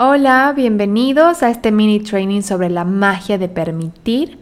Hola, 0.00 0.52
bienvenidos 0.54 1.42
a 1.42 1.50
este 1.50 1.72
mini 1.72 1.98
training 1.98 2.42
sobre 2.42 2.70
la 2.70 2.84
magia 2.84 3.36
de 3.36 3.48
permitir. 3.48 4.38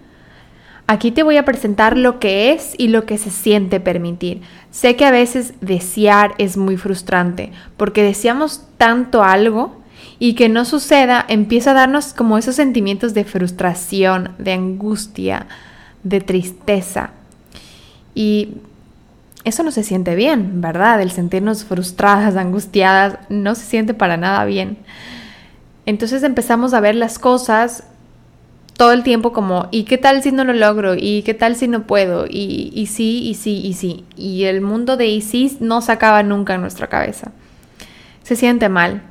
Aquí 0.87 1.13
te 1.13 1.23
voy 1.23 1.39
a 1.39 1.47
presentar 1.47 1.97
lo 1.97 2.19
que 2.19 2.53
es 2.53 2.75
y 2.76 2.89
lo 2.89 3.07
que 3.07 3.17
se 3.17 3.31
siente 3.31 3.81
permitir. 3.81 4.42
Sé 4.71 4.97
que 4.97 5.07
a 5.07 5.11
veces 5.11 5.55
desear 5.63 6.34
es 6.37 6.58
muy 6.58 6.77
frustrante 6.77 7.53
porque 7.79 8.03
deseamos 8.03 8.64
tanto 8.77 9.25
algo 9.25 9.80
y 10.19 10.34
que 10.34 10.50
no 10.50 10.66
suceda 10.66 11.25
empieza 11.27 11.70
a 11.70 11.75
darnos 11.75 12.12
como 12.12 12.36
esos 12.36 12.57
sentimientos 12.57 13.14
de 13.14 13.25
frustración, 13.25 14.32
de 14.36 14.52
angustia, 14.52 15.46
de 16.02 16.20
tristeza. 16.20 17.12
Y 18.14 18.59
eso 19.45 19.62
no 19.62 19.70
se 19.70 19.84
siente 19.84 20.16
bien, 20.16 20.61
¿verdad? 20.61 21.00
El 21.00 21.12
sentirnos 21.12 21.64
frustradas, 21.64 22.36
angustiadas, 22.36 23.20
no 23.30 23.54
se 23.54 23.64
siente 23.64 23.95
para 23.95 24.18
nada 24.18 24.45
bien. 24.45 24.77
Entonces 25.87 26.23
empezamos 26.25 26.74
a 26.74 26.80
ver 26.80 26.97
las 26.97 27.19
cosas 27.19 27.84
todo 28.77 28.92
el 28.92 29.02
tiempo 29.02 29.33
como, 29.33 29.69
¿y 29.70 29.84
qué 29.84 29.97
tal 29.97 30.23
si 30.23 30.33
no 30.33 30.45
lo 30.45 30.52
logro? 30.52 30.95
¿Y 30.95 31.23
qué 31.23 31.33
tal 31.33 31.56
si 31.56 31.66
no 31.66 31.87
puedo? 31.87 32.27
Y, 32.27 32.73
y 32.74 32.87
sí, 32.87 33.23
y 33.27 33.34
sí, 33.34 33.61
y 33.65 33.73
sí. 33.73 34.05
Y 34.16 34.45
el 34.45 34.61
mundo 34.61 34.97
de 34.97 35.06
y 35.06 35.23
sí 35.23 35.56
no 35.61 35.80
se 35.80 35.92
acaba 35.92 36.23
nunca 36.23 36.55
en 36.55 36.61
nuestra 36.61 36.88
cabeza. 36.88 37.33
Se 38.23 38.37
siente 38.37 38.69
mal. 38.69 39.02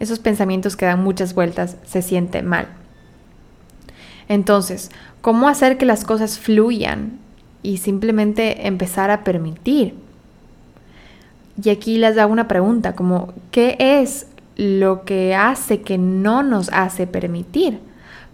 Esos 0.00 0.20
pensamientos 0.20 0.76
que 0.76 0.86
dan 0.86 1.02
muchas 1.02 1.34
vueltas, 1.34 1.76
se 1.84 2.00
siente 2.00 2.42
mal. 2.42 2.68
Entonces, 4.28 4.90
¿cómo 5.20 5.48
hacer 5.48 5.76
que 5.76 5.84
las 5.84 6.04
cosas 6.04 6.38
fluyan 6.38 7.18
y 7.62 7.78
simplemente 7.78 8.66
empezar 8.66 9.10
a 9.10 9.22
permitir? 9.24 9.94
Y 11.62 11.70
aquí 11.70 11.98
les 11.98 12.16
hago 12.18 12.32
una 12.32 12.48
pregunta, 12.48 12.94
como, 12.94 13.32
¿qué 13.50 13.76
es 13.78 14.26
lo 14.56 15.04
que 15.04 15.34
hace 15.34 15.82
que 15.82 15.98
no 15.98 16.42
nos 16.42 16.70
hace 16.72 17.06
permitir. 17.06 17.80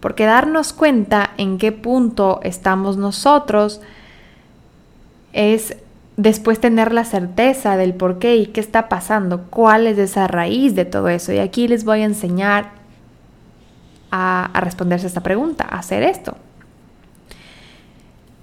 Porque 0.00 0.24
darnos 0.24 0.72
cuenta 0.72 1.30
en 1.36 1.58
qué 1.58 1.72
punto 1.72 2.40
estamos 2.42 2.96
nosotros 2.96 3.80
es 5.32 5.76
después 6.16 6.60
tener 6.60 6.92
la 6.92 7.04
certeza 7.04 7.76
del 7.76 7.94
por 7.94 8.18
qué 8.18 8.36
y 8.36 8.46
qué 8.46 8.60
está 8.60 8.88
pasando, 8.88 9.44
cuál 9.50 9.86
es 9.86 9.98
esa 9.98 10.26
raíz 10.26 10.74
de 10.74 10.84
todo 10.84 11.08
eso. 11.08 11.32
Y 11.32 11.38
aquí 11.38 11.68
les 11.68 11.84
voy 11.84 12.00
a 12.00 12.04
enseñar 12.04 12.72
a, 14.10 14.50
responderse 14.60 15.06
esta 15.06 15.22
pregunta, 15.22 15.66
a 15.68 15.78
hacer 15.78 16.02
esto. 16.02 16.36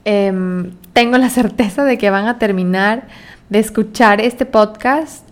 Em, 0.05 0.71
tengo 0.93 1.17
la 1.17 1.29
certeza 1.31 1.83
de 1.83 1.97
que 1.97 2.09
van 2.09 2.27
a 2.27 2.39
terminar 2.39 3.07
de 3.49 3.59
escuchar 3.59 4.21
este 4.21 4.45
podcast 4.45 5.26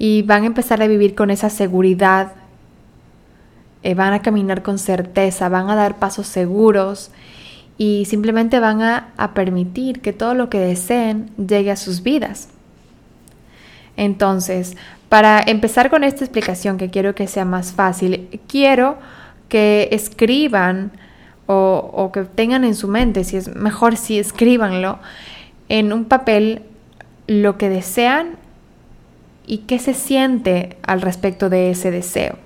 y 0.00 0.22
van 0.22 0.44
a 0.44 0.46
empezar 0.46 0.82
a 0.82 0.86
vivir 0.86 1.14
con 1.14 1.28
esa 1.28 1.50
seguridad, 1.50 2.32
eh, 3.82 3.94
van 3.94 4.14
a 4.14 4.22
caminar 4.22 4.62
con 4.62 4.78
certeza, 4.78 5.50
van 5.50 5.68
a 5.68 5.74
dar 5.74 5.98
pasos 5.98 6.26
seguros 6.26 7.10
y 7.76 8.06
simplemente 8.06 8.60
van 8.60 8.80
a, 8.80 9.12
a 9.18 9.34
permitir 9.34 10.00
que 10.00 10.14
todo 10.14 10.32
lo 10.32 10.48
que 10.48 10.58
deseen 10.58 11.30
llegue 11.36 11.70
a 11.70 11.76
sus 11.76 12.02
vidas. 12.02 12.48
Entonces, 13.98 14.74
para 15.10 15.38
empezar 15.46 15.90
con 15.90 16.02
esta 16.02 16.24
explicación 16.24 16.78
que 16.78 16.88
quiero 16.88 17.14
que 17.14 17.26
sea 17.26 17.44
más 17.44 17.74
fácil, 17.74 18.40
quiero 18.48 18.96
que 19.50 19.90
escriban 19.92 20.92
o, 21.44 21.90
o, 21.92 22.10
que 22.10 22.22
tengan 22.22 22.64
en 22.64 22.74
su 22.74 22.88
mente, 22.88 23.24
si 23.24 23.36
es 23.36 23.54
mejor 23.54 23.98
si 23.98 24.18
escríbanlo 24.18 24.98
en 25.68 25.92
un 25.92 26.06
papel 26.06 26.62
lo 27.26 27.58
que 27.58 27.68
desean 27.68 28.38
y 29.50 29.58
qué 29.58 29.80
se 29.80 29.94
siente 29.94 30.76
al 30.84 31.02
respecto 31.02 31.50
de 31.50 31.72
ese 31.72 31.90
deseo. 31.90 32.38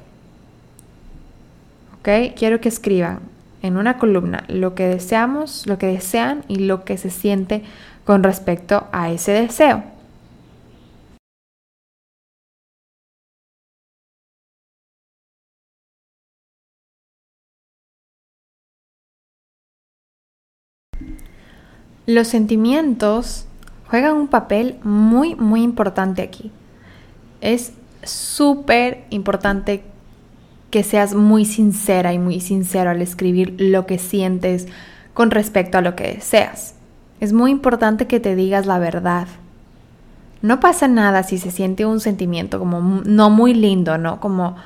¿Ok? 1.99 2.35
Quiero 2.35 2.63
que 2.63 2.71
escriban 2.71 3.21
en 3.61 3.77
una 3.77 3.99
columna 3.99 4.45
lo 4.49 4.75
que 4.75 4.89
deseamos, 4.89 5.67
lo 5.67 5.77
que 5.77 5.87
desean 5.87 6.45
y 6.49 6.61
lo 6.61 6.87
que 6.87 6.97
se 6.97 7.11
siente 7.11 7.63
con 8.07 8.23
respecto 8.23 8.87
a 8.91 9.11
ese 9.11 9.33
deseo. 9.33 9.85
Los 22.07 22.29
sentimientos 22.29 23.47
juegan 23.91 24.15
un 24.15 24.29
papel 24.29 24.79
muy, 24.85 25.35
muy 25.35 25.63
importante 25.63 26.23
aquí 26.23 26.51
es 27.45 27.75
súper 28.03 29.05
importante 29.11 29.85
que 30.71 30.83
seas 30.83 31.15
muy 31.15 31.45
sincera 31.45 32.13
y 32.13 32.19
muy 32.19 32.41
sincero 32.41 32.91
al 32.91 33.03
escribir 33.03 33.55
lo 33.59 33.87
que 33.87 33.99
sientes 33.99 34.67
con 35.13 35.31
respecto 35.31 35.79
a 35.79 35.83
lo 35.83 35.95
que 35.95 36.15
deseas. 36.15 36.75
Es 37.21 37.33
muy 37.33 37.51
importante 37.51 38.07
que 38.07 38.19
te 38.19 38.35
digas 38.35 38.67
la 38.67 38.79
verdad. 38.79 39.29
No 40.41 40.59
pasa 40.59 40.89
nada 40.89 41.23
si 41.23 41.39
se 41.39 41.51
siente 41.51 41.85
un 41.85 42.01
sentimiento 42.01 42.59
como 42.59 43.03
no 43.05 43.31
muy 43.31 43.53
lindo, 43.55 43.99
¿no? 43.99 44.21
Como, 44.21 44.57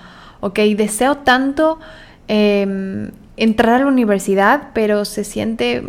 ok, 0.40 0.60
deseo 0.76 1.16
tanto 1.18 1.80
em, 2.28 3.10
entrar 3.36 3.74
a 3.74 3.78
la 3.80 3.86
universidad, 3.86 4.68
pero 4.72 5.04
se 5.04 5.24
siente 5.24 5.82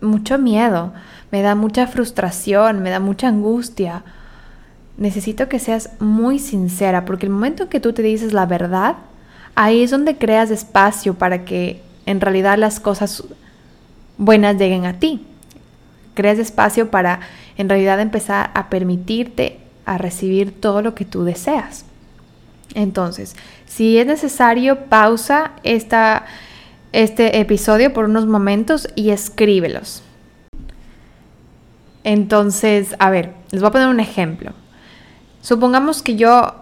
mucho 0.00 0.38
miedo, 0.38 0.92
me 1.32 1.42
da 1.42 1.56
mucha 1.56 1.88
frustración, 1.88 2.80
me 2.80 2.90
da 2.90 3.00
mucha 3.00 3.28
angustia 3.28 4.04
necesito 5.02 5.48
que 5.48 5.58
seas 5.58 5.90
muy 5.98 6.38
sincera, 6.38 7.04
porque 7.04 7.26
el 7.26 7.32
momento 7.32 7.68
que 7.68 7.80
tú 7.80 7.92
te 7.92 8.02
dices 8.02 8.32
la 8.32 8.46
verdad, 8.46 8.96
ahí 9.56 9.82
es 9.82 9.90
donde 9.90 10.16
creas 10.16 10.50
espacio 10.50 11.14
para 11.14 11.44
que 11.44 11.82
en 12.06 12.20
realidad 12.20 12.56
las 12.56 12.78
cosas 12.78 13.24
buenas 14.16 14.56
lleguen 14.56 14.86
a 14.86 15.00
ti. 15.00 15.26
Creas 16.14 16.38
espacio 16.38 16.90
para 16.90 17.18
en 17.58 17.68
realidad 17.68 18.00
empezar 18.00 18.52
a 18.54 18.70
permitirte 18.70 19.58
a 19.86 19.98
recibir 19.98 20.52
todo 20.52 20.82
lo 20.82 20.94
que 20.94 21.04
tú 21.04 21.24
deseas. 21.24 21.84
Entonces, 22.74 23.34
si 23.66 23.98
es 23.98 24.06
necesario, 24.06 24.84
pausa 24.84 25.50
este 25.64 27.40
episodio 27.40 27.92
por 27.92 28.04
unos 28.04 28.26
momentos 28.26 28.88
y 28.94 29.10
escríbelos. 29.10 30.04
Entonces, 32.04 32.94
a 33.00 33.10
ver, 33.10 33.34
les 33.50 33.60
voy 33.60 33.68
a 33.68 33.72
poner 33.72 33.88
un 33.88 34.00
ejemplo. 34.00 34.52
Supongamos 35.42 36.02
que 36.02 36.14
yo 36.14 36.54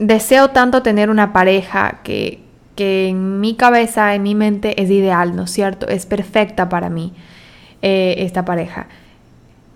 deseo 0.00 0.50
tanto 0.50 0.82
tener 0.82 1.08
una 1.08 1.32
pareja 1.32 2.00
que, 2.02 2.42
en 2.76 3.40
mi 3.40 3.54
cabeza, 3.54 4.14
en 4.14 4.24
mi 4.24 4.34
mente 4.34 4.82
es 4.82 4.90
ideal, 4.90 5.36
¿no 5.36 5.44
es 5.44 5.52
cierto? 5.52 5.86
Es 5.86 6.04
perfecta 6.04 6.68
para 6.68 6.90
mí 6.90 7.12
eh, 7.80 8.16
esta 8.18 8.44
pareja. 8.44 8.88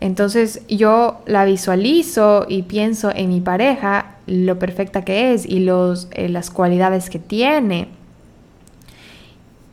Entonces 0.00 0.62
yo 0.69 1.22
la 1.27 1.44
visualizo 1.44 2.47
y 2.49 2.62
pienso 2.62 3.12
en 3.15 3.28
mi 3.28 3.41
pareja, 3.41 4.16
lo 4.27 4.59
perfecta 4.59 5.04
que 5.04 5.33
es 5.33 5.47
y 5.47 5.60
los, 5.60 6.09
eh, 6.10 6.28
las 6.28 6.50
cualidades 6.50 7.10
que 7.10 7.21
tiene. 7.21 7.88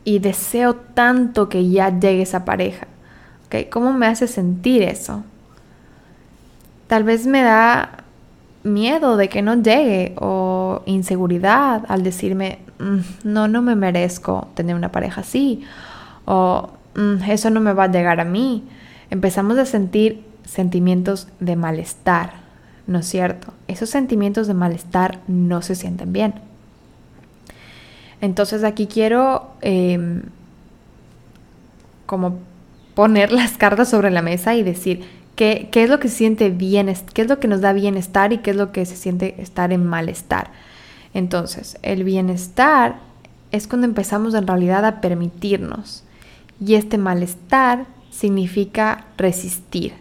Y 0.04 0.20
deseo 0.20 0.74
tanto 0.74 1.48
que 1.48 1.68
ya 1.68 1.98
llegue 1.98 2.22
esa 2.22 2.44
pareja. 2.44 2.86
¿Cómo 3.70 3.92
me 3.92 4.06
hace 4.06 4.28
sentir 4.28 4.82
eso? 4.82 5.24
Tal 6.86 7.04
vez 7.04 7.26
me 7.26 7.42
da 7.42 8.01
miedo 8.64 9.16
de 9.16 9.28
que 9.28 9.42
no 9.42 9.54
llegue 9.54 10.14
o 10.18 10.82
inseguridad 10.86 11.84
al 11.88 12.02
decirme, 12.02 12.58
mm, 12.78 12.98
no, 13.24 13.48
no 13.48 13.62
me 13.62 13.74
merezco 13.74 14.48
tener 14.54 14.76
una 14.76 14.92
pareja 14.92 15.22
así 15.22 15.64
o 16.24 16.70
mm, 16.94 17.22
eso 17.28 17.50
no 17.50 17.60
me 17.60 17.72
va 17.72 17.84
a 17.84 17.90
llegar 17.90 18.20
a 18.20 18.24
mí. 18.24 18.64
Empezamos 19.10 19.58
a 19.58 19.66
sentir 19.66 20.24
sentimientos 20.44 21.28
de 21.40 21.56
malestar, 21.56 22.34
¿no 22.86 23.00
es 23.00 23.06
cierto? 23.06 23.52
Esos 23.68 23.90
sentimientos 23.90 24.46
de 24.46 24.54
malestar 24.54 25.20
no 25.26 25.62
se 25.62 25.74
sienten 25.74 26.12
bien. 26.12 26.34
Entonces 28.20 28.62
aquí 28.62 28.86
quiero 28.86 29.50
em, 29.60 30.22
como 32.06 32.38
poner 32.94 33.32
las 33.32 33.56
cartas 33.56 33.88
sobre 33.88 34.10
la 34.10 34.22
mesa 34.22 34.54
y 34.54 34.62
decir, 34.62 35.04
¿Qué, 35.36 35.68
es 35.72 35.88
lo 35.88 35.98
que 35.98 36.08
siente 36.08 36.50
bien, 36.50 36.92
qué 37.14 37.22
es 37.22 37.28
lo 37.28 37.40
que 37.40 37.48
nos 37.48 37.60
da 37.60 37.72
bienestar 37.72 38.32
y 38.32 38.38
qué 38.38 38.50
es 38.50 38.56
lo 38.56 38.70
que 38.70 38.84
se 38.84 38.96
siente 38.96 39.40
estar 39.40 39.72
en 39.72 39.84
malestar? 39.86 40.50
Entonces, 41.14 41.78
el 41.82 42.04
bienestar 42.04 42.96
es 43.50 43.66
cuando 43.66 43.86
empezamos 43.86 44.34
en 44.34 44.46
realidad 44.46 44.84
a 44.84 45.00
permitirnos 45.00 46.04
y 46.64 46.74
este 46.74 46.98
malestar 46.98 47.86
significa 48.10 49.06
resistir. 49.16 49.94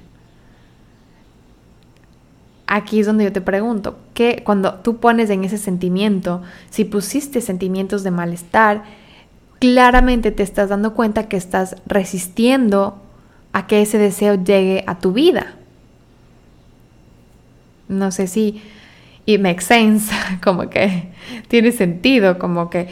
Aquí 2.67 3.01
es 3.01 3.05
donde 3.05 3.25
yo 3.25 3.33
te 3.33 3.41
pregunto, 3.41 3.97
que 4.13 4.43
cuando 4.45 4.75
tú 4.75 4.97
pones 4.97 5.29
en 5.29 5.43
ese 5.43 5.57
sentimiento, 5.57 6.41
si 6.69 6.85
pusiste 6.85 7.41
sentimientos 7.41 8.03
de 8.03 8.11
malestar, 8.11 8.83
claramente 9.59 10.31
te 10.31 10.43
estás 10.43 10.69
dando 10.69 10.93
cuenta 10.93 11.27
que 11.27 11.35
estás 11.35 11.75
resistiendo 11.85 13.00
a 13.53 13.67
que 13.67 13.81
ese 13.81 13.97
deseo 13.97 14.35
llegue 14.35 14.83
a 14.87 14.99
tu 14.99 15.13
vida. 15.13 15.55
No 17.87 18.11
sé 18.11 18.27
si 18.27 18.61
it 19.25 19.41
makes 19.41 19.65
sense, 19.65 20.13
como 20.43 20.69
que 20.69 21.11
tiene 21.47 21.71
sentido, 21.71 22.39
como 22.39 22.69
que 22.69 22.87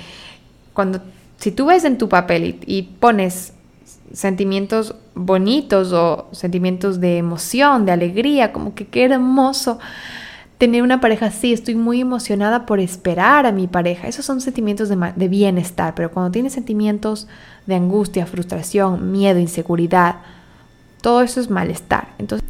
cuando, 0.74 1.02
si 1.38 1.52
tú 1.52 1.68
ves 1.68 1.84
en 1.86 1.98
tu 1.98 2.10
papel 2.10 2.60
y, 2.66 2.84
pones 2.84 3.54
sentimientos 4.14 4.96
bonitos 5.14 5.94
o 5.94 6.28
sentimientos 6.32 7.00
de 7.00 7.18
emoción, 7.18 7.86
de 7.86 7.92
alegría, 7.92 8.52
como 8.52 8.74
que 8.74 8.88
qué 8.88 9.06
hermoso 9.06 9.80
tener 10.58 10.82
una 10.84 11.00
pareja 11.00 11.28
así, 11.28 11.54
estoy 11.54 11.76
muy 11.76 12.02
emocionada 12.02 12.66
por 12.66 12.80
esperar 12.80 13.46
a 13.46 13.52
mi 13.52 13.68
pareja. 13.68 14.08
Esos 14.08 14.26
son 14.26 14.42
sentimientos 14.42 14.90
de, 14.90 15.14
de, 15.16 15.28
bienestar, 15.28 15.96
pero 15.96 16.12
cuando 16.12 16.32
tienes 16.32 16.54
sentimientos 16.54 17.28
de 17.66 17.76
angustia, 17.76 18.26
frustración, 18.26 19.12
miedo, 19.12 19.40
inseguridad, 19.40 20.18
todo 21.02 21.22
eso 21.22 21.40
es 21.40 21.50
malestar. 21.50 22.10
Entonces, 22.18 22.48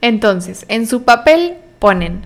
entonces 0.00 0.64
en 0.68 0.86
su 0.86 1.02
papel 1.02 1.56
ponen 1.78 2.22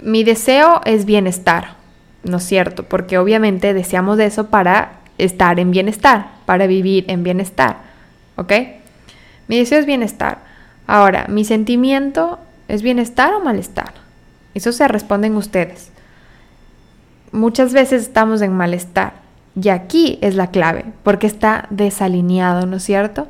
mi 0.00 0.22
deseo 0.22 0.80
es 0.84 1.04
bienestar, 1.04 1.74
¿no 2.22 2.36
es 2.36 2.44
cierto? 2.44 2.84
Porque 2.84 3.18
obviamente 3.18 3.74
deseamos 3.74 4.18
eso 4.20 4.46
para 4.46 5.00
estar 5.18 5.58
en 5.58 5.72
bienestar, 5.72 6.28
para 6.46 6.66
vivir 6.66 7.04
en 7.08 7.24
bienestar, 7.24 7.78
¿ok? 8.36 8.52
Mi 9.48 9.58
deseo 9.58 9.80
es 9.80 9.86
bienestar. 9.86 10.38
Ahora, 10.86 11.26
¿mi 11.28 11.44
sentimiento 11.44 12.38
es 12.68 12.82
bienestar 12.82 13.34
o 13.34 13.40
malestar? 13.40 13.92
Eso 14.54 14.72
se 14.72 14.86
responden 14.86 15.36
ustedes. 15.36 15.90
Muchas 17.32 17.72
veces 17.72 18.02
estamos 18.02 18.40
en 18.40 18.56
malestar 18.56 19.27
y 19.60 19.68
aquí 19.70 20.18
es 20.20 20.34
la 20.34 20.50
clave, 20.50 20.84
porque 21.02 21.26
está 21.26 21.66
desalineado, 21.70 22.66
¿no 22.66 22.76
es 22.76 22.84
cierto? 22.84 23.26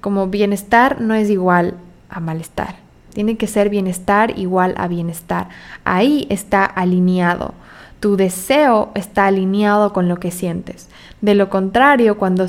Como 0.00 0.26
bienestar 0.28 1.00
no 1.00 1.14
es 1.14 1.30
igual 1.30 1.74
a 2.08 2.20
malestar. 2.20 2.76
Tiene 3.12 3.36
que 3.36 3.46
ser 3.46 3.68
bienestar 3.68 4.38
igual 4.38 4.74
a 4.78 4.88
bienestar. 4.88 5.48
Ahí 5.84 6.26
está 6.30 6.64
alineado. 6.64 7.54
Tu 8.00 8.16
deseo 8.16 8.90
está 8.94 9.26
alineado 9.26 9.92
con 9.92 10.08
lo 10.08 10.18
que 10.18 10.30
sientes. 10.30 10.88
De 11.20 11.34
lo 11.34 11.50
contrario, 11.50 12.18
cuando 12.18 12.46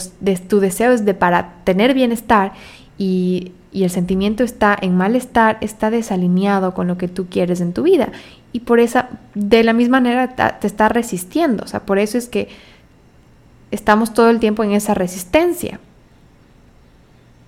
tu 0.48 0.60
deseo 0.60 0.94
es 0.94 1.06
de 1.06 1.14
para 1.14 1.56
tener 1.66 1.94
bienestar 1.94 2.54
y, 2.98 3.52
y 3.72 3.84
el 3.84 3.90
sentimiento 3.90 4.44
está 4.44 4.76
en 4.82 4.98
malestar, 4.98 5.58
está 5.62 5.92
desalineado 5.92 6.74
con 6.74 6.88
lo 6.88 6.98
que 6.98 7.08
tú 7.08 7.28
quieres 7.28 7.62
en 7.62 7.74
tu 7.74 7.84
vida. 7.84 8.10
Y 8.54 8.62
por 8.62 8.80
esa, 8.80 9.10
de 9.36 9.64
la 9.64 9.74
misma 9.74 10.00
manera, 10.00 10.58
te 10.60 10.66
está 10.66 10.90
resistiendo. 10.90 11.64
O 11.66 11.68
sea, 11.68 11.82
por 11.82 12.00
eso 12.00 12.18
es 12.18 12.30
que 12.30 12.50
estamos 13.74 14.14
todo 14.14 14.30
el 14.30 14.40
tiempo 14.40 14.64
en 14.64 14.72
esa 14.72 14.94
resistencia. 14.94 15.80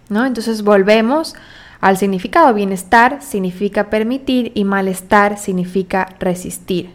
¿No? 0.10 0.26
Entonces 0.26 0.64
volvemos 0.64 1.36
al 1.82 1.98
significado 1.98 2.54
bienestar 2.54 3.22
significa 3.22 3.90
permitir 3.90 4.52
y 4.56 4.64
malestar 4.64 5.38
significa 5.38 6.16
resistir. 6.20 6.90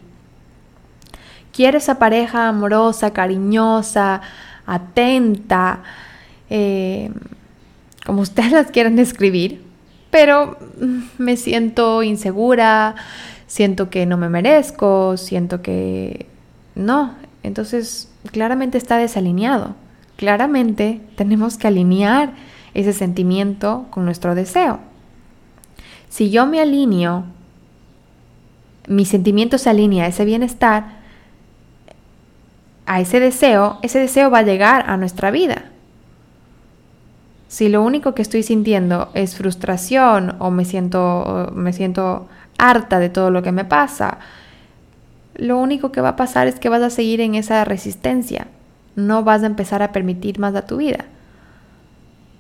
Quieres 1.52 1.84
esa 1.84 1.98
pareja 1.98 2.48
amorosa, 2.48 3.12
cariñosa, 3.12 4.20
atenta, 4.66 5.82
eh, 6.48 7.10
como 8.04 8.22
ustedes 8.22 8.52
las 8.52 8.70
quieran 8.70 8.96
describir, 8.96 9.62
pero 10.10 10.58
me 11.18 11.36
siento 11.36 12.02
insegura, 12.02 12.96
siento 13.46 13.90
que 13.90 14.06
no 14.06 14.16
me 14.16 14.28
merezco, 14.28 15.16
siento 15.16 15.62
que 15.62 16.26
no. 16.74 17.14
Entonces, 17.42 18.09
claramente 18.30 18.78
está 18.78 18.96
desalineado. 18.96 19.74
Claramente 20.16 21.00
tenemos 21.16 21.56
que 21.56 21.68
alinear 21.68 22.34
ese 22.74 22.92
sentimiento 22.92 23.86
con 23.90 24.04
nuestro 24.04 24.34
deseo. 24.34 24.78
Si 26.08 26.30
yo 26.30 26.46
me 26.46 26.60
alineo, 26.60 27.24
mi 28.86 29.04
sentimiento 29.04 29.58
se 29.58 29.70
alinea 29.70 30.04
a 30.04 30.08
ese 30.08 30.24
bienestar, 30.24 31.00
a 32.86 33.00
ese 33.00 33.20
deseo, 33.20 33.78
ese 33.82 34.00
deseo 34.00 34.30
va 34.30 34.38
a 34.38 34.42
llegar 34.42 34.90
a 34.90 34.96
nuestra 34.96 35.30
vida. 35.30 35.66
Si 37.46 37.68
lo 37.68 37.82
único 37.82 38.14
que 38.14 38.22
estoy 38.22 38.42
sintiendo 38.42 39.10
es 39.14 39.36
frustración 39.36 40.36
o 40.38 40.50
me 40.50 40.64
siento, 40.64 41.50
me 41.54 41.72
siento 41.72 42.28
harta 42.58 42.98
de 42.98 43.08
todo 43.08 43.30
lo 43.30 43.42
que 43.42 43.52
me 43.52 43.64
pasa, 43.64 44.18
lo 45.34 45.58
único 45.58 45.92
que 45.92 46.00
va 46.00 46.10
a 46.10 46.16
pasar 46.16 46.46
es 46.46 46.58
que 46.58 46.68
vas 46.68 46.82
a 46.82 46.90
seguir 46.90 47.20
en 47.20 47.34
esa 47.34 47.64
resistencia. 47.64 48.48
No 48.96 49.22
vas 49.24 49.42
a 49.42 49.46
empezar 49.46 49.82
a 49.82 49.92
permitir 49.92 50.38
más 50.38 50.54
a 50.54 50.66
tu 50.66 50.78
vida. 50.78 51.06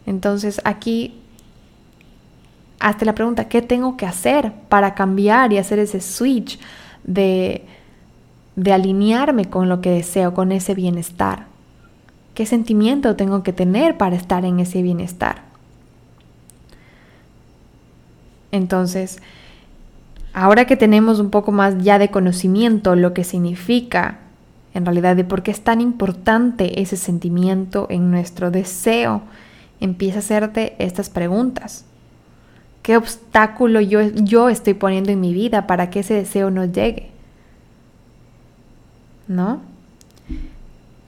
Entonces 0.06 0.60
aquí 0.64 1.14
hazte 2.80 3.04
la 3.04 3.14
pregunta, 3.14 3.48
¿qué 3.48 3.62
tengo 3.62 3.96
que 3.96 4.06
hacer 4.06 4.52
para 4.68 4.94
cambiar 4.94 5.52
y 5.52 5.58
hacer 5.58 5.78
ese 5.78 6.00
switch 6.00 6.58
de, 7.04 7.64
de 8.56 8.72
alinearme 8.72 9.44
con 9.44 9.68
lo 9.68 9.80
que 9.80 9.90
deseo, 9.90 10.34
con 10.34 10.50
ese 10.50 10.74
bienestar? 10.74 11.46
¿Qué 12.34 12.46
sentimiento 12.46 13.16
tengo 13.16 13.42
que 13.42 13.52
tener 13.52 13.96
para 13.98 14.16
estar 14.16 14.44
en 14.44 14.60
ese 14.60 14.82
bienestar? 14.82 15.42
Entonces, 18.52 19.20
ahora 20.32 20.66
que 20.66 20.76
tenemos 20.76 21.20
un 21.20 21.30
poco 21.30 21.52
más 21.52 21.78
ya 21.82 21.98
de 21.98 22.10
conocimiento 22.10 22.94
lo 22.96 23.14
que 23.14 23.24
significa 23.24 24.18
en 24.74 24.86
realidad 24.86 25.16
de 25.16 25.24
por 25.24 25.42
qué 25.42 25.50
es 25.50 25.62
tan 25.62 25.80
importante 25.80 26.80
ese 26.80 26.96
sentimiento 26.96 27.86
en 27.90 28.10
nuestro 28.10 28.50
deseo, 28.50 29.22
empieza 29.80 30.16
a 30.16 30.20
hacerte 30.20 30.76
estas 30.78 31.10
preguntas. 31.10 31.84
¿Qué 32.82 32.96
obstáculo 32.96 33.80
yo, 33.80 34.00
yo 34.02 34.48
estoy 34.48 34.74
poniendo 34.74 35.10
en 35.10 35.20
mi 35.20 35.34
vida 35.34 35.66
para 35.66 35.90
que 35.90 36.00
ese 36.00 36.14
deseo 36.14 36.50
no 36.50 36.64
llegue? 36.64 37.10
¿No? 39.26 39.60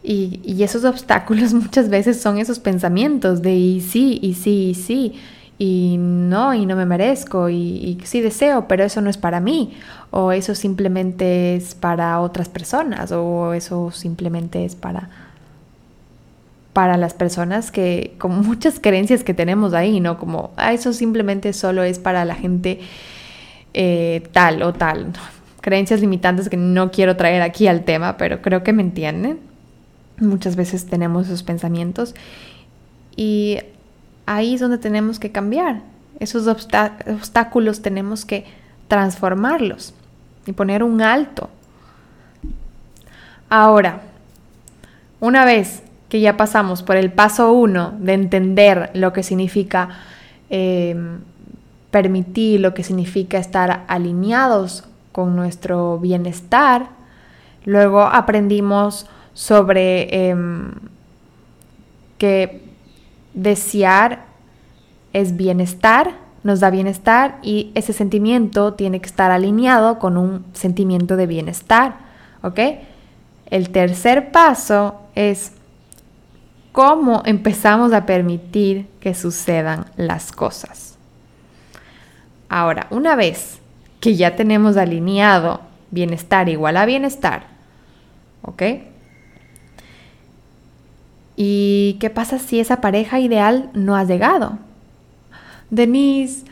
Y, 0.03 0.41
y, 0.45 0.65
esos 0.65 0.85
obstáculos 0.85 1.55
muchas 1.55 1.89
veces 1.89 2.21
son 2.21 2.39
esos 2.39 2.59
pensamientos 2.59 3.41
de 3.41 3.55
y 3.55 3.81
sí, 3.81 4.19
y 4.21 4.35
sí, 4.35 4.71
y 4.71 4.75
sí, 4.75 5.15
y 5.59 5.97
no, 5.99 6.55
y 6.55 6.67
no 6.67 6.77
me 6.77 6.87
merezco, 6.87 7.49
y, 7.49 7.99
sí 8.05 8.21
deseo, 8.21 8.67
pero 8.69 8.85
eso 8.85 9.01
no 9.01 9.11
es 9.11 9.17
para 9.17 9.41
mí, 9.41 9.75
o 10.11 10.33
eso 10.33 10.55
simplemente 10.55 11.57
es 11.57 11.75
para 11.75 12.21
otras 12.21 12.49
personas, 12.49 13.13
o 13.13 13.53
eso 13.53 13.91
simplemente 13.91 14.65
es 14.65 14.75
para 14.75 15.11
para 16.73 16.97
las 16.97 17.13
personas 17.13 17.71
que, 17.71 18.15
con 18.19 18.41
muchas 18.47 18.81
creencias 18.81 19.25
que 19.25 19.35
tenemos 19.35 19.75
ahí, 19.75 20.01
¿no? 20.01 20.19
Como, 20.19 20.53
ah, 20.57 20.73
eso 20.73 20.95
simplemente 20.95 21.53
solo 21.53 21.83
es 21.83 21.99
para 21.99 22.25
la 22.25 22.35
gente 22.35 22.81
eh, 23.75 24.23
tal 24.33 24.63
o 24.63 24.73
tal. 24.73 25.13
Creencias 25.61 26.01
limitantes 26.01 26.49
que 26.49 26.57
no 26.57 26.91
quiero 26.91 27.17
traer 27.17 27.43
aquí 27.43 27.67
al 27.67 27.85
tema, 27.85 28.17
pero 28.17 28.41
creo 28.41 28.63
que 28.63 28.73
me 28.73 28.83
entienden. 28.83 29.39
Muchas 30.19 30.57
veces 30.57 30.87
tenemos 30.87 31.27
esos 31.27 31.43
pensamientos 31.43 32.15
y 33.17 33.59
ahí 34.27 34.55
es 34.55 34.61
donde 34.61 34.79
tenemos 34.79 35.19
que 35.19 35.33
cambiar. 35.33 35.83
Esos 36.21 36.47
obstáculos 36.47 37.83
tenemos 37.83 38.25
que 38.25 38.45
transformarlos 38.89 39.95
y 40.47 40.53
poner 40.53 40.83
un 40.83 41.03
alto. 41.03 41.51
Ahora, 43.49 44.01
una 45.21 45.45
vez 45.45 45.83
que 46.09 46.21
ya 46.21 46.37
pasamos 46.37 46.83
por 46.83 46.97
el 46.97 47.11
paso 47.11 47.53
uno 47.53 47.95
de 47.99 48.13
entender 48.13 48.91
lo 48.95 49.13
que 49.13 49.23
significa 49.23 49.89
em, 50.51 51.21
permitir, 51.91 52.61
lo 52.61 52.75
que 52.75 52.83
significa 52.83 53.39
estar 53.39 53.85
alineados 53.89 54.85
con 55.11 55.37
nuestro 55.37 55.99
bienestar, 55.99 56.89
luego 57.65 58.03
aprendimos 58.03 59.07
sobre 59.35 60.29
em, 60.31 60.73
que 62.19 62.72
desear 63.35 64.25
es 65.13 65.37
bienestar, 65.37 66.13
nos 66.43 66.61
da 66.61 66.71
bienestar 66.71 67.39
y 67.43 67.71
ese 67.75 67.93
sentimiento 67.93 68.75
tiene 68.75 69.01
que 69.01 69.07
estar 69.07 69.31
alineado 69.31 69.99
con 69.99 70.17
un 70.17 70.45
sentimiento 70.55 71.17
de 71.17 71.27
bienestar, 71.27 71.97
¿ok? 72.43 72.59
El 73.51 73.71
tercer 73.71 74.33
paso 74.33 74.97
es 75.15 75.53
cómo 76.73 77.23
empezamos 77.25 77.93
a 77.93 78.07
permitir 78.07 78.89
que 79.01 79.15
sucedan 79.15 79.87
las 79.97 80.33
cosas. 80.33 80.97
Ahora, 82.49 82.87
una 82.91 83.15
vez 83.15 83.61
que 84.01 84.17
ya 84.17 84.37
tenemos 84.37 84.77
alineado 84.77 85.61
bienestar 85.91 86.49
igual 86.49 86.77
a 86.77 86.87
bienestar, 86.87 87.45
¿ok? 88.43 88.63
¿Y 91.45 91.95
qué 91.95 92.09
pasa 92.09 92.39
si 92.39 92.61
esa 92.61 92.81
pareja 92.81 93.19
ideal 93.19 93.69
no 93.75 93.97
ha 93.97 94.05
llegado? 94.05 94.59
Denise, 95.71 96.45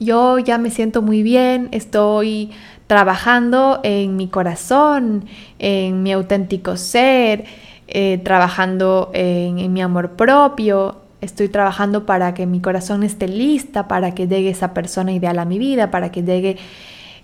yo 0.00 0.38
ya 0.38 0.56
me 0.56 0.70
siento 0.70 1.02
muy 1.02 1.22
bien, 1.22 1.68
estoy 1.70 2.52
trabajando 2.86 3.80
en 3.82 4.16
mi 4.16 4.28
corazón, 4.28 5.26
en 5.58 6.02
mi 6.02 6.12
auténtico 6.12 6.78
ser, 6.78 7.44
eh, 7.88 8.22
trabajando 8.24 9.10
en, 9.12 9.70
mi 9.70 9.82
amor 9.82 10.12
propio, 10.12 10.96
estoy 11.20 11.50
trabajando 11.50 12.06
para 12.06 12.32
que 12.32 12.46
mi 12.46 12.62
corazón 12.62 13.02
esté 13.02 13.28
lista, 13.28 13.86
para 13.86 14.14
que 14.14 14.28
llegue 14.28 14.48
esa 14.48 14.72
persona 14.72 15.12
ideal 15.12 15.38
a 15.40 15.44
mi 15.44 15.58
vida, 15.58 15.90
para 15.90 16.10
que 16.10 16.22
llegue 16.22 16.56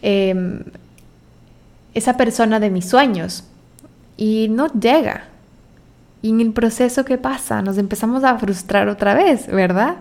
em, 0.02 0.62
esa 1.94 2.18
persona 2.18 2.60
de 2.60 2.68
mis 2.68 2.86
sueños. 2.86 3.44
Y 4.18 4.48
no 4.50 4.66
llega. 4.66 5.28
Y 6.24 6.30
en 6.30 6.40
el 6.40 6.52
proceso, 6.52 7.04
¿qué 7.04 7.18
pasa? 7.18 7.60
Nos 7.60 7.76
empezamos 7.76 8.24
a 8.24 8.38
frustrar 8.38 8.88
otra 8.88 9.12
vez, 9.12 9.46
¿verdad? 9.46 9.96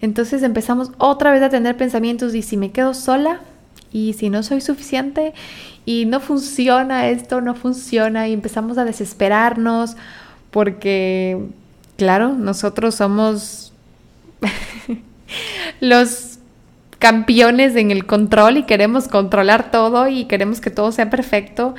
Entonces 0.00 0.42
empezamos 0.42 0.92
otra 0.96 1.30
vez 1.30 1.42
a 1.42 1.50
tener 1.50 1.76
pensamientos 1.76 2.34
y 2.34 2.40
si 2.40 2.56
me 2.56 2.70
quedo 2.70 2.94
sola 2.94 3.40
y 3.92 4.14
si 4.14 4.30
no 4.30 4.42
soy 4.42 4.62
suficiente 4.62 5.34
y 5.84 6.06
no 6.06 6.20
funciona 6.20 7.08
esto, 7.08 7.42
no 7.42 7.54
funciona 7.54 8.28
y 8.28 8.32
empezamos 8.32 8.78
a 8.78 8.86
desesperarnos 8.86 9.98
porque, 10.52 11.38
claro, 11.98 12.32
nosotros 12.32 12.94
somos 12.94 13.74
los 15.80 16.38
campeones 16.98 17.76
en 17.76 17.90
el 17.90 18.06
control 18.06 18.56
y 18.56 18.62
queremos 18.62 19.06
controlar 19.06 19.70
todo 19.70 20.08
y 20.08 20.24
queremos 20.24 20.62
que 20.62 20.70
todo 20.70 20.92
sea 20.92 21.10
perfecto 21.10 21.74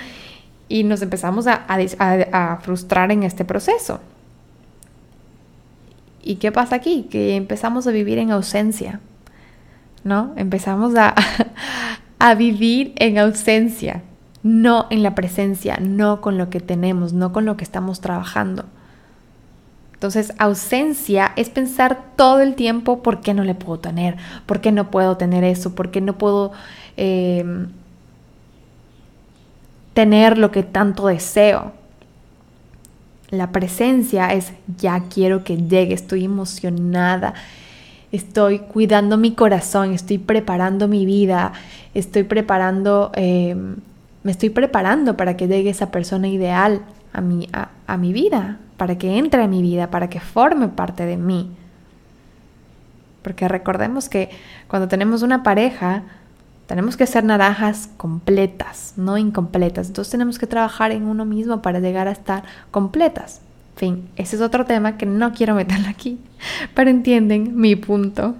y 0.70 0.84
nos 0.84 1.02
empezamos 1.02 1.48
a, 1.48 2.60
frustrar 2.62 3.12
en 3.12 3.24
este 3.24 3.44
proceso. 3.44 4.00
¿Y 6.22 6.36
qué 6.36 6.52
pasa 6.52 6.76
aquí? 6.76 7.08
Que 7.10 7.36
empezamos 7.36 7.88
a 7.88 7.92
vivir 7.92 8.20
en 8.20 8.32
ausencia, 8.32 9.00
¿no? 10.04 10.32
Empezamos 10.36 10.96
a, 10.96 11.16
a 12.20 12.36
vivir 12.36 12.94
en 12.98 13.18
ausencia, 13.18 14.04
no 14.44 14.86
en 14.92 15.02
la 15.02 15.16
presencia, 15.16 15.78
no 15.82 16.22
con 16.22 16.38
lo 16.38 16.52
que 16.52 16.60
tenemos, 16.60 17.14
no 17.14 17.34
con 17.34 17.46
lo 17.46 17.58
que 17.58 17.64
estamos 17.64 18.00
trabajando. 18.00 18.66
Entonces, 19.94 20.34
ausencia 20.38 21.34
es 21.36 21.50
pensar 21.50 22.14
todo 22.16 22.42
el 22.42 22.56
tiempo 22.56 23.02
por 23.02 23.22
qué 23.22 23.34
no 23.34 23.44
le 23.44 23.56
puedo 23.56 23.80
tener, 23.80 24.18
por 24.46 24.62
qué 24.62 24.72
no 24.72 24.92
puedo 24.92 25.18
tener 25.18 25.44
eso, 25.44 25.74
por 25.74 25.90
qué 25.90 26.00
no 26.00 26.18
puedo 26.18 26.52
eh, 26.96 27.44
tener 30.00 30.38
lo 30.38 30.50
que 30.50 30.64
tanto 30.64 31.08
deseo. 31.08 31.74
La 33.32 33.52
presencia 33.52 34.32
es 34.32 34.54
ya 34.78 35.02
quiero 35.14 35.44
que 35.44 35.58
llegue, 35.58 35.94
estoy 35.94 36.24
emocionada, 36.24 37.34
estoy 38.14 38.60
cuidando 38.60 39.18
mi 39.18 39.34
corazón, 39.34 39.94
estoy 39.94 40.18
preparando 40.18 40.88
mi 40.88 41.06
vida, 41.06 41.52
estoy 41.94 42.24
preparando, 42.24 43.12
eh, 43.14 43.58
me 44.24 44.32
estoy 44.32 44.52
preparando 44.52 45.18
para 45.18 45.36
que 45.36 45.50
llegue 45.50 45.70
esa 45.70 45.92
persona 45.92 46.30
ideal 46.30 46.82
a 47.12 47.20
mi, 47.20 47.50
a 47.52 47.98
mi 47.98 48.14
vida, 48.14 48.58
para 48.78 48.98
que 48.98 49.18
entre 49.18 49.44
a 49.44 49.50
mi 49.50 49.62
vida, 49.62 49.92
para 49.92 50.10
que 50.10 50.22
forme 50.22 50.70
parte 50.70 51.06
de 51.06 51.18
mí. 51.18 51.52
Porque 53.22 53.50
recordemos 53.50 54.08
que 54.08 54.30
cuando 54.70 54.88
tenemos 54.88 55.24
una 55.24 55.44
pareja, 55.44 56.04
tenemos 56.70 56.96
que 56.96 57.08
ser 57.08 57.24
naranjas 57.24 57.90
completas, 57.98 58.94
no 58.96 59.18
incompletas. 59.18 59.88
Entonces 59.88 60.12
tenemos 60.12 60.38
que 60.38 60.46
trabajar 60.46 60.92
en 60.92 61.08
uno 61.08 61.26
mismo 61.26 61.64
para 61.64 61.80
llegar 61.80 62.08
a 62.08 62.12
estar 62.12 62.44
completas. 62.70 63.42
Fin, 63.76 64.08
ese 64.18 64.36
es 64.36 64.42
otro 64.44 64.66
tema 64.66 64.96
que 64.96 65.08
no 65.08 65.34
quiero 65.34 65.56
meterlo 65.56 65.90
aquí, 65.90 66.20
pero 66.76 66.92
entienden 66.92 67.60
mi 67.60 67.76
punto. 67.76 68.36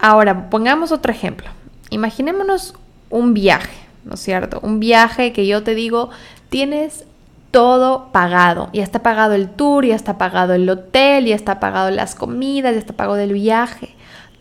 Ahora, 0.00 0.50
pongamos 0.50 0.90
otro 0.90 1.12
ejemplo. 1.12 1.46
Imaginémonos 1.90 2.74
un 3.08 3.32
viaje, 3.32 3.78
¿no 4.04 4.14
es 4.14 4.20
cierto? 4.20 4.58
Un 4.60 4.80
viaje 4.80 5.32
que 5.32 5.46
yo 5.46 5.62
te 5.62 5.76
digo, 5.76 6.10
tienes 6.48 7.04
todo 7.52 8.08
pagado. 8.10 8.70
Ya 8.72 8.82
está 8.82 9.04
pagado 9.04 9.34
el 9.34 9.50
tour, 9.50 9.86
ya 9.86 9.94
está 9.94 10.18
pagado 10.18 10.54
el 10.54 10.68
hotel, 10.68 11.26
ya 11.26 11.36
está 11.36 11.60
pagado 11.60 11.92
las 11.92 12.16
comidas, 12.16 12.72
ya 12.72 12.80
está 12.80 12.94
pagado 12.94 13.20
el 13.20 13.34
viaje 13.34 13.94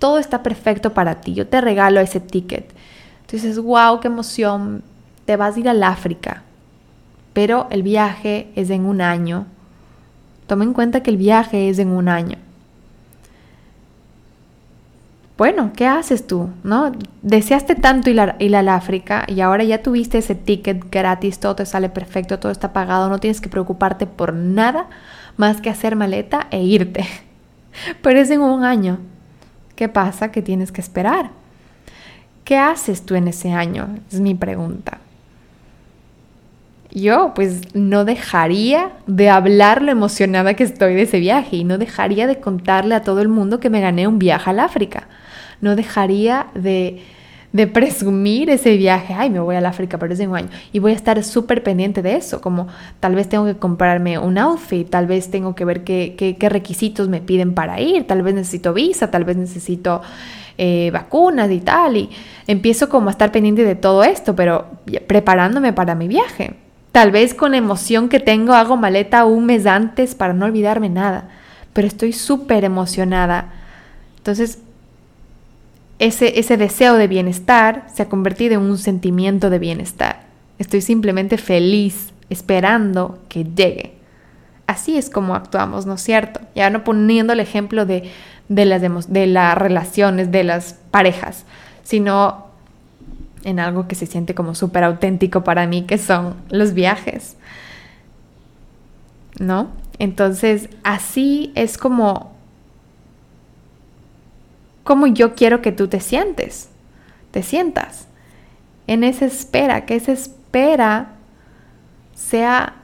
todo 0.04 0.20
está 0.20 0.44
perfecto 0.44 0.94
para 0.94 1.22
ti, 1.22 1.34
yo 1.34 1.48
te 1.48 1.62
regalo 1.62 2.02
ese 2.02 2.20
ticket. 2.20 2.70
Entonces, 3.22 3.58
wow, 3.58 4.02
qué 4.02 4.10
emoción, 4.10 4.84
te 5.24 5.38
vas 5.38 5.56
a 5.56 5.60
ir 5.62 5.70
al 5.70 5.82
África, 5.82 6.44
pero 7.32 7.68
el 7.70 7.84
viaje 7.84 8.52
es 8.58 8.70
en 8.70 8.84
un 8.84 9.00
año. 9.00 9.46
Toma 10.46 10.66
en 10.66 10.74
cuenta 10.74 11.04
que 11.04 11.10
el 11.10 11.16
viaje 11.16 11.70
es 11.70 11.80
en 11.80 11.88
un 11.88 12.10
año. 12.10 12.38
Bueno, 15.38 15.72
¿qué 15.74 15.88
haces 15.88 16.28
tú? 16.28 16.50
¿No? 16.66 16.92
Deseaste 17.22 17.76
tanto 17.76 18.10
ir, 18.10 18.20
ir 18.40 18.58
al 18.58 18.68
África 18.68 19.24
y 19.30 19.40
ahora 19.40 19.64
ya 19.64 19.82
tuviste 19.82 20.18
ese 20.18 20.36
ticket 20.36 20.92
gratis, 20.92 21.40
todo 21.40 21.56
te 21.56 21.66
sale 21.66 21.88
perfecto, 21.88 22.40
todo 22.40 22.52
está 22.52 22.74
pagado, 22.74 23.08
no 23.08 23.20
tienes 23.20 23.40
que 23.40 23.48
preocuparte 23.48 24.06
por 24.06 24.34
nada 24.34 24.90
más 25.38 25.62
que 25.62 25.70
hacer 25.70 25.96
maleta 25.96 26.48
e 26.52 26.62
irte. 26.62 27.06
Pero 28.02 28.20
es 28.20 28.30
en 28.32 28.42
un 28.42 28.66
año. 28.66 29.00
¿Qué 29.76 29.90
pasa? 29.90 30.32
Que 30.32 30.42
tienes 30.42 30.72
que 30.72 30.82
esperar. 30.82 31.32
¿Qué 32.44 32.58
haces 32.58 33.06
tú 33.06 33.16
en 33.16 33.28
ese 33.28 33.52
año? 33.52 33.98
Es 34.12 34.20
mi 34.20 34.36
pregunta. 34.36 35.00
Yo 36.92 37.32
pues 37.34 37.74
no 37.74 38.06
dejaría 38.06 38.92
de 39.08 39.30
hablar 39.30 39.82
lo 39.82 39.92
emocionada 39.92 40.54
que 40.54 40.64
estoy 40.64 40.94
de 40.94 41.04
ese 41.04 41.20
viaje 41.20 41.56
y 41.56 41.64
no 41.64 41.80
dejaría 41.80 42.28
de 42.28 42.40
contarle 42.40 42.94
a 42.94 43.02
todo 43.02 43.22
el 43.22 43.30
mundo 43.30 43.60
que 43.60 43.72
me 43.72 43.82
gané 43.82 44.08
un 44.08 44.20
viaje 44.20 44.52
al 44.52 44.60
África. 44.60 45.08
No 45.60 45.76
dejaría 45.76 46.48
de 46.54 47.02
de 47.54 47.68
presumir 47.68 48.50
ese 48.50 48.76
viaje, 48.78 49.14
ay, 49.14 49.30
me 49.30 49.40
voy 49.40 49.56
al 49.56 49.68
África, 49.68 50.00
es 50.10 50.20
en 50.20 50.32
un 50.32 50.36
año, 50.36 50.50
y 50.74 50.80
voy 50.80 50.92
a 50.92 50.96
estar 50.96 51.24
súper 51.24 51.62
pendiente 51.62 52.02
de 52.02 52.16
eso, 52.16 52.42
como 52.42 52.68
tal 53.00 53.14
vez 53.14 53.30
tengo 53.30 53.46
que 53.46 53.56
comprarme 53.56 54.18
un 54.18 54.40
outfit, 54.40 54.90
tal 54.90 55.06
vez 55.06 55.30
tengo 55.30 55.54
que 55.54 55.64
ver 55.64 55.84
qué, 55.84 56.16
qué, 56.18 56.50
requisitos 56.50 57.10
me 57.10 57.22
piden 57.22 57.54
para 57.54 57.80
ir, 57.80 58.08
tal 58.08 58.24
vez 58.24 58.34
necesito 58.34 58.74
visa, 58.74 59.12
tal 59.12 59.24
vez 59.24 59.38
necesito 59.38 60.02
eh, 60.58 60.90
vacunas 60.92 61.52
y 61.52 61.60
tal, 61.60 61.96
y 61.96 62.10
empiezo 62.48 62.90
como 62.90 63.10
a 63.10 63.12
estar 63.12 63.32
pendiente 63.32 63.64
de 63.64 63.76
todo 63.76 64.04
esto, 64.04 64.36
pero 64.36 64.66
preparándome 65.06 65.74
para 65.74 65.94
mi 65.94 66.08
viaje. 66.08 66.56
Tal 66.92 67.12
vez 67.12 67.36
con 67.36 67.54
emoción 67.54 68.10
que 68.10 68.20
tengo 68.20 68.54
hago 68.54 68.78
maleta 68.78 69.26
un 69.26 69.46
mes 69.46 69.68
antes 69.68 70.16
para 70.16 70.34
no 70.34 70.46
olvidarme 70.46 70.90
nada, 70.90 71.30
pero 71.72 71.88
estoy 71.88 72.14
súper 72.14 72.66
emocionada. 72.66 73.54
Entonces, 74.18 74.60
ese, 76.00 76.58
deseo 76.58 76.96
de 76.96 77.08
bienestar 77.08 77.88
se 77.94 78.04
ha 78.04 78.10
convertido 78.10 78.56
en 78.56 78.62
un 78.62 78.78
sentimiento 78.78 79.50
de 79.50 79.60
bienestar. 79.60 80.24
Estoy 80.60 80.82
simplemente 80.82 81.38
feliz, 81.38 82.14
esperando 82.30 83.20
que 83.30 83.44
llegue. 83.44 83.94
Así 84.68 84.98
es 84.98 85.10
como 85.10 85.36
actuamos, 85.36 85.86
¿no 85.86 85.96
es 85.96 86.02
cierto? 86.02 86.40
Ya 86.56 86.70
no 86.70 86.84
poniendo 86.84 87.34
el 87.34 87.40
ejemplo 87.40 87.86
de, 87.86 88.10
las, 88.50 89.12
de 89.12 89.28
las 89.28 89.58
relaciones, 89.58 90.32
de 90.32 90.44
las 90.44 90.78
parejas, 90.90 91.46
sino 91.84 92.48
en 93.44 93.60
algo 93.60 93.88
que 93.88 93.96
se 93.96 94.06
siente 94.06 94.34
como 94.34 94.56
súper 94.56 94.84
auténtico 94.84 95.44
para 95.44 95.68
mí, 95.68 95.84
que 95.84 95.98
son 95.98 96.36
los 96.50 96.74
viajes. 96.74 97.36
¿No? 99.40 99.70
Entonces, 100.00 100.70
así 100.84 101.52
es 101.56 101.78
como 101.78 102.33
cómo 104.84 105.08
yo 105.08 105.36
quiero 105.36 105.62
que 105.62 105.72
tú 105.72 105.88
te 105.88 106.00
sientes, 106.00 106.70
te 107.32 107.44
sientas 107.44 108.08
en 108.88 109.04
esa 109.04 109.26
espera, 109.26 109.86
que 109.86 109.96
esa 109.96 110.12
espera 110.12 111.14
sea 112.16 112.76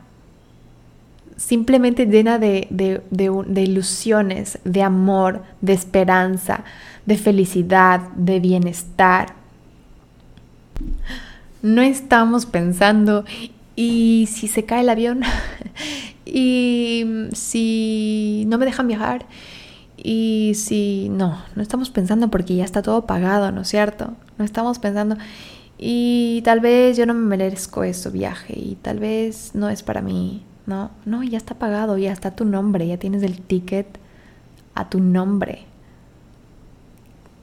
simplemente 1.40 2.06
llena 2.06 2.38
de, 2.38 2.68
de, 2.70 3.62
ilusiones, 3.62 4.60
de 4.66 4.84
amor, 4.84 5.44
de 5.62 5.74
esperanza, 5.74 6.64
de 7.06 7.18
felicidad, 7.18 8.02
de 8.16 8.40
bienestar. 8.40 9.34
No 11.62 11.82
estamos 11.82 12.46
pensando, 12.46 13.26
¿y 13.76 14.28
si 14.32 14.48
se 14.48 14.66
cae 14.66 14.82
el 14.82 14.90
avión? 14.90 15.22
¿Y 16.26 17.06
si 17.34 18.44
no 18.48 18.58
me 18.58 18.66
dejan 18.66 18.88
viajar? 18.88 19.26
Y 20.02 20.54
si 20.56 21.10
no, 21.10 21.40
no 21.56 21.62
estamos 21.62 21.90
pensando 21.90 22.30
porque 22.30 22.56
ya 22.56 22.64
está 22.64 22.82
todo 22.82 23.06
pagado, 23.06 23.52
¿no 23.52 23.62
es 23.62 23.68
cierto? 23.68 24.14
No 24.38 24.46
estamos 24.46 24.80
pensando, 24.80 25.18
y 25.78 26.42
tal 26.46 26.62
vez 26.62 26.96
yo 26.96 27.06
no 27.06 27.14
me 27.14 27.26
merezco 27.26 27.84
eso 27.84 28.10
viaje, 28.10 28.58
y 28.58 28.76
tal 28.82 29.00
vez 29.00 29.52
no 29.56 29.70
es 29.70 29.84
para 29.84 30.02
mí, 30.02 30.44
¿no? 30.66 30.92
No, 31.06 31.24
ya 31.24 31.38
está 31.38 31.56
pagado, 31.56 31.98
ya 31.98 32.14
está 32.14 32.32
tu 32.32 32.46
nombre, 32.46 32.88
ya 32.88 32.98
tienes 32.98 33.24
el 33.24 33.42
ticket 33.42 34.00
a 34.74 34.90
tu 34.90 35.02
nombre. 35.02 35.66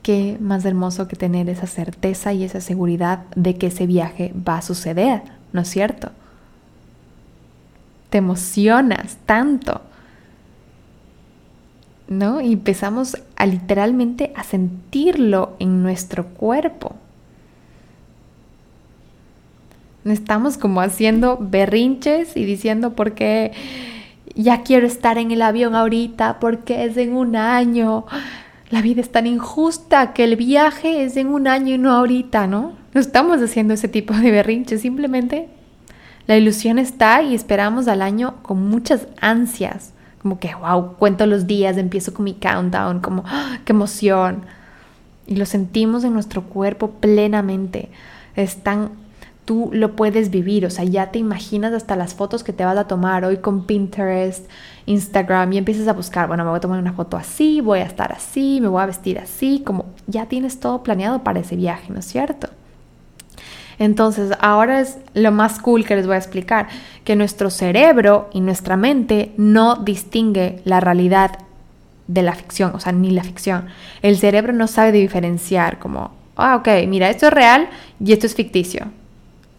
Qué 0.03 0.39
más 0.41 0.65
hermoso 0.65 1.09
que 1.09 1.17
tener 1.17 1.51
esa 1.51 1.67
certeza 1.67 2.33
y 2.33 2.45
esa 2.45 2.61
seguridad 2.61 3.25
de 3.35 3.57
que 3.57 3.67
ese 3.67 3.87
viaje 3.87 4.33
va 4.49 4.59
a 4.59 4.63
suceder, 4.63 5.23
¿no 5.53 5.61
es 5.61 5.69
cierto? 5.69 6.11
Te 8.09 8.19
emocionas 8.19 9.19
tanto 9.27 9.83
¿no? 12.09 12.41
Y 12.41 12.53
empezamos 12.53 13.17
a 13.37 13.47
literalmente 13.47 14.33
a 14.37 14.45
sentirlo 14.45 15.57
en 15.59 15.83
nuestro 15.83 16.27
cuerpo. 16.27 16.95
Estamos 20.05 20.57
como 20.57 20.81
haciendo 20.81 21.37
berrinches 21.41 22.37
y 22.37 22.45
diciendo 22.45 22.95
por 22.95 23.13
qué 23.15 23.53
ya 24.37 24.63
quiero 24.63 24.87
estar 24.87 25.19
en 25.19 25.33
el 25.33 25.43
avión 25.43 25.75
ahorita 25.75 26.39
porque 26.39 26.85
es 26.85 26.97
en 26.97 27.15
un 27.15 27.35
año. 27.35 28.05
La 28.71 28.83
vida 28.83 29.01
es 29.01 29.11
tan 29.11 29.27
injusta 29.27 30.13
que 30.13 30.25
el 30.25 30.37
viaje 30.37 31.03
es 31.03 31.17
en 31.17 31.29
un 31.29 31.49
año 31.49 31.75
y 31.75 31.79
no 31.79 31.93
ahorita, 31.93 32.47
¿no? 32.47 32.73
No 32.95 33.01
estamos 33.01 33.41
haciendo 33.43 33.75
ese 33.75 33.89
tipo 33.89 34.15
de 34.15 34.31
berrinches, 34.31 34.83
simplemente 34.83 35.49
la 36.27 36.37
ilusión 36.37 36.79
está 36.79 37.23
y 37.23 37.35
esperamos 37.35 37.87
al 37.89 38.03
año 38.03 38.43
con 38.43 38.69
muchas 38.69 39.07
ansias. 39.21 39.93
Como 40.27 40.41
que, 40.41 40.53
wow, 40.57 40.97
cuento 40.97 41.25
los 41.25 41.47
días, 41.47 41.77
empiezo 41.77 42.13
con 42.13 42.25
mi 42.25 42.35
countdown, 42.35 42.99
como, 42.99 43.23
¡ah! 43.27 43.59
qué 43.65 43.73
emoción. 43.73 44.43
Y 45.25 45.37
lo 45.37 45.47
sentimos 45.47 46.03
en 46.03 46.15
nuestro 46.15 46.43
cuerpo 46.43 46.91
plenamente. 46.91 47.91
Es 48.35 48.65
tan 48.65 48.91
tú 49.45 49.71
lo 49.73 49.95
puedes 49.95 50.31
vivir, 50.31 50.67
o 50.67 50.71
sea, 50.71 50.85
ya 50.85 51.13
te 51.13 51.21
imaginas 51.21 51.73
hasta 51.73 51.95
las 51.95 52.13
fotos 52.15 52.43
que 52.43 52.53
te 52.53 52.65
vas 52.65 52.77
a 52.77 52.89
tomar 52.89 53.25
hoy 53.25 53.37
con 53.37 53.67
Pinterest, 53.67 54.51
Instagram 54.87 55.53
y 55.53 55.59
empiezas 55.59 55.87
a 55.87 55.93
buscar, 55.93 56.27
bueno, 56.27 56.43
me 56.43 56.51
voy 56.51 56.57
a 56.57 56.61
tomar 56.61 56.81
una 56.81 56.93
foto 56.93 57.17
así, 57.17 57.61
voy 57.61 57.79
a 57.79 57.85
estar 57.85 58.11
así, 58.11 58.59
me 58.61 58.67
voy 58.67 58.83
a 58.83 58.87
vestir 58.87 59.21
así, 59.21 59.63
como 59.65 59.85
ya 60.09 60.27
tienes 60.27 60.59
todo 60.59 60.83
planeado 60.83 61.23
para 61.23 61.39
ese 61.39 61.55
viaje, 61.55 61.93
¿no 61.93 62.01
es 62.01 62.07
cierto? 62.07 62.49
Entonces, 63.79 64.33
ahora 64.41 64.81
es 64.81 64.99
lo 65.15 65.33
más 65.33 65.59
cool 65.61 65.85
que 65.85 65.97
les 65.97 66.07
voy 66.07 66.15
a 66.15 66.19
explicar, 66.19 66.69
que 67.05 67.17
nuestro 67.17 67.51
cerebro 67.51 68.31
y 68.33 68.41
nuestra 68.41 68.77
mente 68.77 69.33
no 69.37 69.77
distingue 69.77 70.61
la 70.65 70.81
realidad 70.81 71.39
de 72.07 72.23
la 72.23 72.35
ficción, 72.35 72.73
o 72.75 72.81
sea, 72.81 72.93
ni 72.93 73.11
la 73.11 73.25
ficción. 73.25 73.67
El 74.03 74.17
cerebro 74.17 74.53
no 74.53 74.67
sabe 74.67 74.93
diferenciar 74.93 75.79
como, 75.79 76.13
ah, 76.37 76.57
ok, 76.57 76.69
mira, 76.89 77.11
esto 77.11 77.27
es 77.27 77.33
real 77.33 77.69
y 78.01 78.13
esto 78.13 78.27
es 78.27 78.35
ficticio 78.35 78.87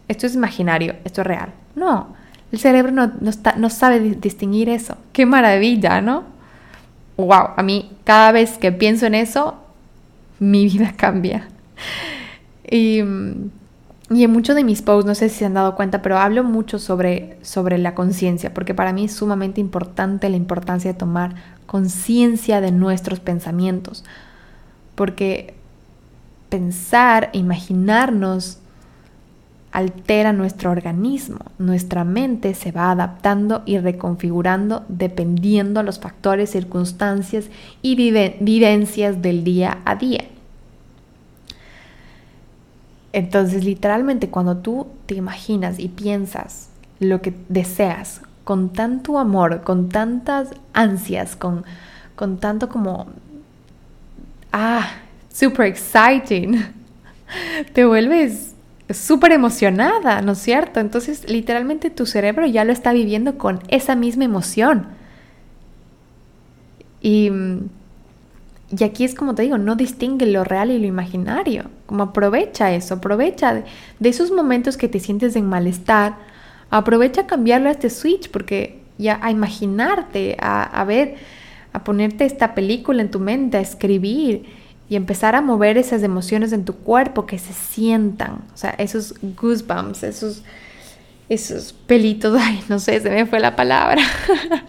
esto 0.08 0.26
es 0.26 0.34
imaginario, 0.34 0.96
esto 1.04 1.20
es 1.20 1.26
real. 1.26 1.52
No, 1.76 2.14
el 2.50 2.58
cerebro 2.58 2.90
no, 2.90 3.12
no, 3.20 3.70
sabe 3.70 4.00
distinguir 4.00 4.70
eso. 4.70 4.96
Qué 5.12 5.26
maravilla, 5.26 6.00
¿no? 6.00 6.24
Wow, 7.16 7.50
a 7.56 7.62
mí 7.62 7.92
cada 8.04 8.32
vez 8.32 8.58
que 8.58 8.72
pienso 8.72 9.06
en 9.06 9.14
eso, 9.14 9.56
mi 10.38 10.64
vida 10.70 10.94
cambia. 10.96 11.48
Y, 12.68 13.02
y 14.10 14.24
en 14.24 14.32
muchos 14.32 14.56
de 14.56 14.64
mis 14.64 14.80
posts, 14.80 15.06
no 15.06 15.14
sé 15.14 15.28
si 15.28 15.40
se 15.40 15.44
han 15.44 15.54
dado 15.54 15.74
cuenta, 15.74 16.00
pero 16.00 16.18
hablo 16.18 16.42
mucho 16.42 16.78
sobre, 16.78 17.38
sobre 17.42 17.76
la 17.76 17.94
conciencia, 17.94 18.54
porque 18.54 18.74
para 18.74 18.92
mí 18.92 19.04
es 19.04 19.12
sumamente 19.12 19.60
importante 19.60 20.30
la 20.30 20.36
importancia 20.36 20.92
de 20.92 20.98
tomar 20.98 21.34
conciencia 21.66 22.62
de 22.62 22.72
nuestros 22.72 23.20
pensamientos. 23.20 24.04
Porque 24.94 25.54
pensar, 26.48 27.28
imaginarnos 27.34 28.60
altera 29.72 30.32
nuestro 30.32 30.70
organismo. 30.70 31.40
Nuestra 31.58 32.04
mente 32.04 32.54
se 32.54 32.72
va 32.72 32.90
adaptando 32.90 33.62
y 33.66 33.78
reconfigurando 33.78 34.86
dependiendo 34.88 35.80
a 35.80 35.82
los 35.82 35.98
factores, 36.00 36.50
circunstancias 36.50 37.50
y 37.82 37.94
vivencias 38.40 39.20
del 39.20 39.44
día 39.44 39.78
a 39.84 39.96
día. 39.96 40.24
Entonces, 43.12 43.64
literalmente, 43.64 44.28
cuando 44.28 44.58
tú 44.58 44.86
te 45.06 45.14
imaginas 45.14 45.78
y 45.78 45.88
piensas 45.88 46.68
lo 47.00 47.22
que 47.22 47.34
deseas 47.48 48.20
con 48.44 48.70
tanto 48.70 49.18
amor, 49.18 49.62
con 49.62 49.88
tantas 49.88 50.50
ansias, 50.72 51.36
con, 51.36 51.64
con 52.16 52.38
tanto 52.38 52.68
como, 52.68 53.06
ah, 54.52 54.90
super 55.32 55.66
exciting, 55.66 56.64
te 57.72 57.84
vuelves 57.84 58.54
súper 58.90 59.32
emocionada, 59.32 60.22
¿no 60.22 60.32
es 60.32 60.38
cierto? 60.38 60.80
Entonces, 60.80 61.28
literalmente 61.30 61.90
tu 61.90 62.06
cerebro 62.06 62.46
ya 62.46 62.64
lo 62.64 62.72
está 62.72 62.92
viviendo 62.92 63.36
con 63.38 63.60
esa 63.68 63.94
misma 63.94 64.24
emoción. 64.24 64.86
Y, 67.00 67.30
y 68.76 68.84
aquí 68.84 69.04
es 69.04 69.14
como 69.14 69.34
te 69.34 69.42
digo, 69.42 69.56
no 69.56 69.76
distingue 69.76 70.26
lo 70.26 70.44
real 70.44 70.70
y 70.70 70.78
lo 70.78 70.86
imaginario. 70.86 71.64
Como 71.86 72.02
aprovecha 72.02 72.74
eso, 72.74 72.94
aprovecha 72.94 73.54
de, 73.54 73.64
esos 74.08 74.30
momentos 74.30 74.76
que 74.76 74.88
te 74.88 75.00
sientes 75.00 75.36
en 75.36 75.46
malestar, 75.46 76.16
aprovecha 76.70 77.22
a 77.22 77.26
cambiarlo 77.26 77.68
a 77.68 77.72
este 77.72 77.88
switch, 77.88 78.30
porque 78.30 78.80
ya 78.98 79.18
a 79.22 79.30
imaginarte, 79.30 80.36
a, 80.38 80.62
a 80.64 80.84
ver, 80.84 81.16
a 81.72 81.82
ponerte 81.82 82.26
esta 82.26 82.54
película 82.54 83.00
en 83.00 83.10
tu 83.10 83.20
mente, 83.20 83.56
a 83.56 83.60
escribir 83.60 84.44
y 84.90 84.96
empezar 84.96 85.34
a 85.34 85.40
mover 85.40 85.78
esas 85.78 86.02
emociones 86.02 86.52
en 86.52 86.64
tu 86.64 86.74
cuerpo 86.74 87.24
que 87.24 87.38
se 87.38 87.54
sientan, 87.54 88.42
o 88.52 88.56
sea, 88.56 88.70
esos 88.70 89.14
goosebumps, 89.22 90.02
esos, 90.02 90.42
esos 91.30 91.72
pelitos, 91.72 92.38
ay, 92.40 92.62
no 92.68 92.78
sé, 92.78 93.00
se 93.00 93.08
me 93.08 93.24
fue 93.24 93.40
la 93.40 93.56
palabra. 93.56 94.02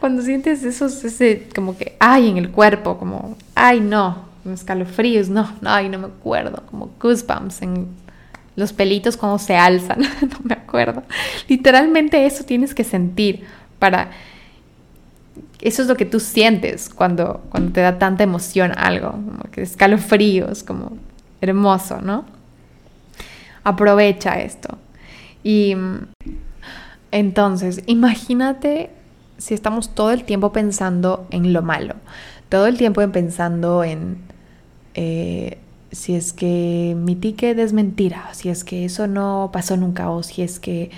Cuando 0.00 0.22
sientes 0.22 0.64
esos, 0.64 1.04
ese, 1.04 1.48
como 1.54 1.76
que, 1.76 1.96
ay, 2.00 2.28
en 2.28 2.38
el 2.38 2.50
cuerpo, 2.50 2.98
como, 2.98 3.36
ay, 3.54 3.80
no, 3.80 4.24
escalofríos, 4.50 5.28
no, 5.28 5.52
no, 5.60 5.70
ay, 5.70 5.88
no 5.88 5.98
me 5.98 6.06
acuerdo, 6.06 6.62
como 6.70 6.90
goosebumps 6.98 7.62
en 7.62 7.88
los 8.56 8.72
pelitos 8.72 9.16
cuando 9.16 9.38
se 9.38 9.56
alzan, 9.56 10.00
no 10.22 10.38
me 10.42 10.54
acuerdo. 10.54 11.02
Literalmente 11.48 12.24
eso 12.24 12.44
tienes 12.44 12.74
que 12.74 12.84
sentir 12.84 13.44
para 13.78 14.10
eso 15.60 15.82
es 15.82 15.88
lo 15.88 15.96
que 15.96 16.06
tú 16.06 16.20
sientes 16.20 16.88
cuando, 16.88 17.42
cuando 17.50 17.72
te 17.72 17.80
da 17.80 17.98
tanta 17.98 18.24
emoción 18.24 18.72
algo, 18.76 19.10
como 19.10 19.42
que 19.52 19.62
escalofríos, 19.62 20.62
como 20.62 20.96
hermoso, 21.40 22.00
¿no? 22.00 22.24
Aprovecha 23.62 24.40
esto. 24.40 24.78
Y 25.42 25.74
entonces, 27.10 27.82
imagínate 27.86 28.90
si 29.40 29.54
estamos 29.54 29.94
todo 29.94 30.10
el 30.10 30.24
tiempo 30.24 30.52
pensando 30.52 31.26
en 31.30 31.52
lo 31.52 31.62
malo, 31.62 31.94
todo 32.48 32.66
el 32.66 32.76
tiempo 32.76 33.00
pensando 33.10 33.82
en 33.82 34.18
eh, 34.94 35.58
si 35.92 36.14
es 36.14 36.32
que 36.32 36.94
mi 36.96 37.16
ticket 37.16 37.58
es 37.58 37.72
mentira, 37.72 38.28
si 38.32 38.50
es 38.50 38.64
que 38.64 38.84
eso 38.84 39.06
no 39.06 39.50
pasó 39.52 39.76
nunca, 39.76 40.10
o 40.10 40.22
si 40.22 40.42
es 40.42 40.60
que 40.60 40.90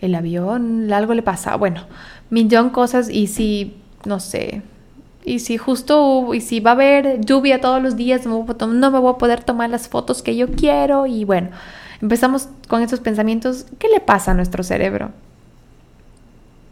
el 0.00 0.14
avión 0.14 0.90
algo 0.92 1.14
le 1.14 1.22
pasa, 1.22 1.56
bueno, 1.56 1.82
millón 2.30 2.70
cosas 2.70 3.10
y 3.10 3.26
si 3.26 3.76
no 4.06 4.18
sé, 4.18 4.62
y 5.24 5.40
si 5.40 5.58
justo, 5.58 6.32
y 6.32 6.40
si 6.40 6.60
va 6.60 6.70
a 6.70 6.74
haber 6.74 7.20
lluvia 7.20 7.60
todos 7.60 7.82
los 7.82 7.96
días, 7.96 8.24
no 8.24 8.90
me 8.90 8.98
voy 8.98 9.12
a 9.12 9.18
poder 9.18 9.44
tomar 9.44 9.68
las 9.68 9.88
fotos 9.88 10.22
que 10.22 10.36
yo 10.36 10.50
quiero 10.52 11.06
y 11.06 11.24
bueno, 11.24 11.50
empezamos 12.00 12.48
con 12.66 12.82
estos 12.82 13.00
pensamientos, 13.00 13.66
¿qué 13.78 13.88
le 13.88 14.00
pasa 14.00 14.30
a 14.30 14.34
nuestro 14.34 14.62
cerebro? 14.62 15.10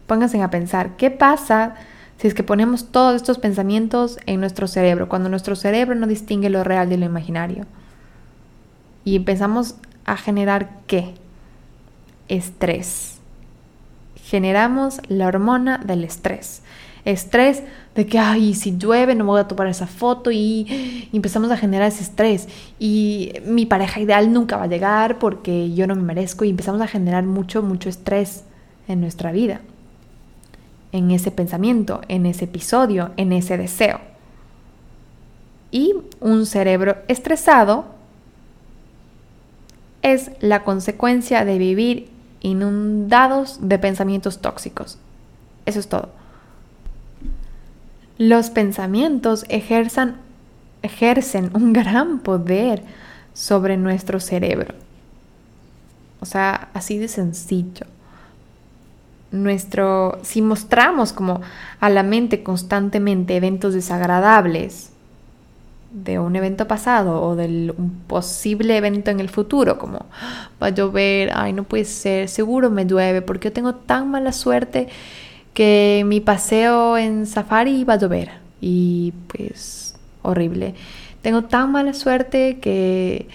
Pónganse 0.09 0.41
a 0.41 0.49
pensar, 0.49 0.97
¿qué 0.97 1.11
pasa 1.11 1.75
si 2.17 2.27
es 2.27 2.33
que 2.33 2.41
ponemos 2.41 2.91
todos 2.91 3.15
estos 3.15 3.37
pensamientos 3.37 4.17
en 4.25 4.39
nuestro 4.39 4.67
cerebro, 4.67 5.07
cuando 5.07 5.29
nuestro 5.29 5.55
cerebro 5.55 5.93
no 5.93 6.07
distingue 6.07 6.49
lo 6.49 6.63
real 6.63 6.89
de 6.89 6.97
lo 6.97 7.05
imaginario? 7.05 7.67
Y 9.05 9.15
empezamos 9.15 9.75
a 10.05 10.17
generar 10.17 10.71
qué? 10.87 11.13
Estrés. 12.27 13.19
Generamos 14.15 14.99
la 15.09 15.27
hormona 15.27 15.77
del 15.77 16.03
estrés 16.03 16.63
estrés 17.05 17.63
de 17.95 18.05
que, 18.05 18.19
ay, 18.19 18.53
si 18.53 18.77
llueve 18.77 19.15
no 19.15 19.25
voy 19.25 19.39
a 19.39 19.47
tomar 19.47 19.67
esa 19.67 19.87
foto 19.87 20.31
y, 20.31 21.09
empezamos 21.13 21.51
a 21.51 21.57
generar 21.57 21.87
ese 21.87 22.03
estrés. 22.03 22.47
Y 22.79 23.33
mi 23.45 23.65
pareja 23.65 23.99
ideal 23.99 24.31
nunca 24.31 24.57
va 24.57 24.63
a 24.63 24.67
llegar 24.67 25.19
porque 25.19 25.73
yo 25.73 25.87
no 25.87 25.95
me 25.95 26.01
merezco 26.01 26.45
y 26.45 26.49
empezamos 26.49 26.81
a 26.81 26.87
generar 26.87 27.23
mucho, 27.23 27.61
mucho 27.61 27.89
estrés 27.89 28.43
en 28.87 29.01
nuestra 29.01 29.31
vida, 29.31 29.61
en 30.91 31.11
ese 31.11 31.31
pensamiento, 31.31 32.01
en 32.07 32.25
ese 32.25 32.45
episodio, 32.45 33.11
en 33.17 33.31
ese 33.31 33.57
deseo. 33.57 33.99
Y 35.71 35.93
un 36.19 36.45
cerebro 36.45 36.97
estresado 37.07 37.85
es 40.01 40.31
la 40.39 40.63
consecuencia 40.63 41.45
de 41.45 41.57
vivir 41.57 42.09
inundados 42.41 43.59
de 43.61 43.77
pensamientos 43.79 44.39
tóxicos. 44.39 44.97
Eso 45.65 45.79
es 45.79 45.87
todo. 45.87 46.09
Los 48.17 48.49
pensamientos 48.49 49.45
ejercen 49.49 50.15
un 51.53 51.73
gran 51.73 52.19
poder 52.19 52.83
sobre 53.33 53.77
nuestro 53.77 54.19
cerebro. 54.19 54.73
O 56.21 56.25
sea, 56.25 56.69
así 56.73 56.97
de 56.97 57.07
sencillo. 57.07 57.85
Nuestro, 59.31 60.19
si 60.23 60.41
mostramos 60.41 61.13
como 61.13 61.41
a 61.79 61.89
la 61.89 62.03
mente 62.03 62.41
constantemente 62.41 63.35
eventos 63.35 63.73
desagradables 63.73 64.91
de 65.91 66.19
un 66.19 66.35
evento 66.35 66.67
pasado 66.67 67.21
o 67.21 67.35
de 67.35 67.73
un 67.75 67.91
posible 68.07 68.77
evento 68.77 69.11
en 69.11 69.19
el 69.19 69.29
futuro, 69.29 69.77
como 69.77 70.05
va 70.61 70.67
a 70.67 70.69
llover, 70.69 71.31
ay, 71.33 71.53
no 71.53 71.63
puede 71.63 71.85
ser, 71.85 72.29
seguro 72.29 72.69
me 72.69 72.85
llueve, 72.85 73.21
porque 73.21 73.49
yo 73.49 73.53
tengo 73.53 73.75
tan 73.75 74.09
mala 74.09 74.31
suerte 74.31 74.87
que 75.53 76.03
mi 76.05 76.21
paseo 76.21 76.97
en 76.97 77.25
safari 77.25 77.81
iba 77.81 77.95
a 77.95 77.97
llover 77.97 78.31
y 78.61 79.13
pues 79.27 79.95
horrible. 80.21 80.75
Tengo 81.21 81.43
tan 81.43 81.71
mala 81.71 81.93
suerte 81.93 82.59
que 82.59 83.27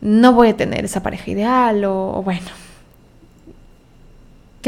no 0.00 0.32
voy 0.32 0.48
a 0.48 0.56
tener 0.56 0.84
esa 0.84 1.02
pareja 1.02 1.30
ideal 1.30 1.84
o, 1.84 2.22
bueno, 2.24 2.46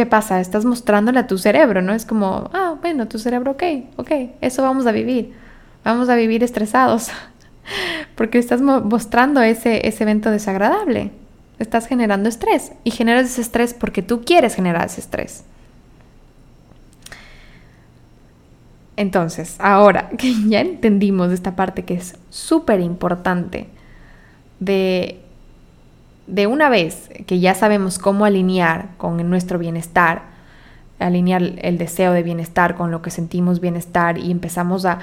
¿qué 0.01 0.07
pasa? 0.07 0.41
Estás 0.41 0.65
mostrándole 0.65 1.19
a 1.19 1.27
tu 1.27 1.37
cerebro, 1.37 1.83
¿no? 1.83 1.93
Es 1.93 2.07
como, 2.07 2.49
ah, 2.55 2.77
bueno, 2.81 3.07
tu 3.07 3.19
cerebro, 3.19 3.51
ok, 3.51 3.63
ok, 3.97 4.11
eso 4.41 4.63
vamos 4.63 4.87
a 4.87 4.93
vivir. 4.93 5.35
Vamos 5.85 6.09
a 6.09 6.15
vivir 6.15 6.43
estresados. 6.43 7.11
Porque 8.15 8.39
estás 8.39 8.63
mostrando 8.63 9.43
ese, 9.43 9.87
ese 9.87 10.05
evento 10.05 10.31
desagradable. 10.31 11.11
Estás 11.59 11.87
generando 11.87 12.31
estrés. 12.31 12.73
Y 12.83 12.93
generas 12.93 13.27
ese 13.27 13.43
estrés 13.43 13.75
porque 13.75 14.01
tú 14.01 14.23
quieres 14.25 14.55
generar 14.55 14.87
ese 14.87 15.03
estrés. 15.03 15.45
Entonces, 18.97 19.57
ahora 19.59 20.09
que 20.17 20.33
ya 20.49 20.63
entendimos 20.63 21.31
esta 21.31 21.57
parte 21.57 21.85
que 21.85 21.93
es 21.93 22.17
súper 22.31 22.81
importante 22.81 23.67
de, 24.61 25.21
de 26.31 26.47
una 26.47 26.69
vez 26.69 27.11
que 27.27 27.41
ya 27.41 27.55
sabemos 27.55 27.99
cómo 27.99 28.25
alinear 28.25 28.91
con 28.97 29.29
nuestro 29.29 29.59
bienestar, 29.59 30.23
alinear 30.99 31.43
el 31.43 31.79
deseo 31.79 32.13
de 32.13 32.23
bienestar 32.23 32.77
con 32.77 32.91
lo 32.91 33.03
que 33.03 33.11
sentimos 33.11 33.61
bienestar 33.61 34.17
y 34.19 34.31
empezamos 34.31 34.85
a, 34.85 34.99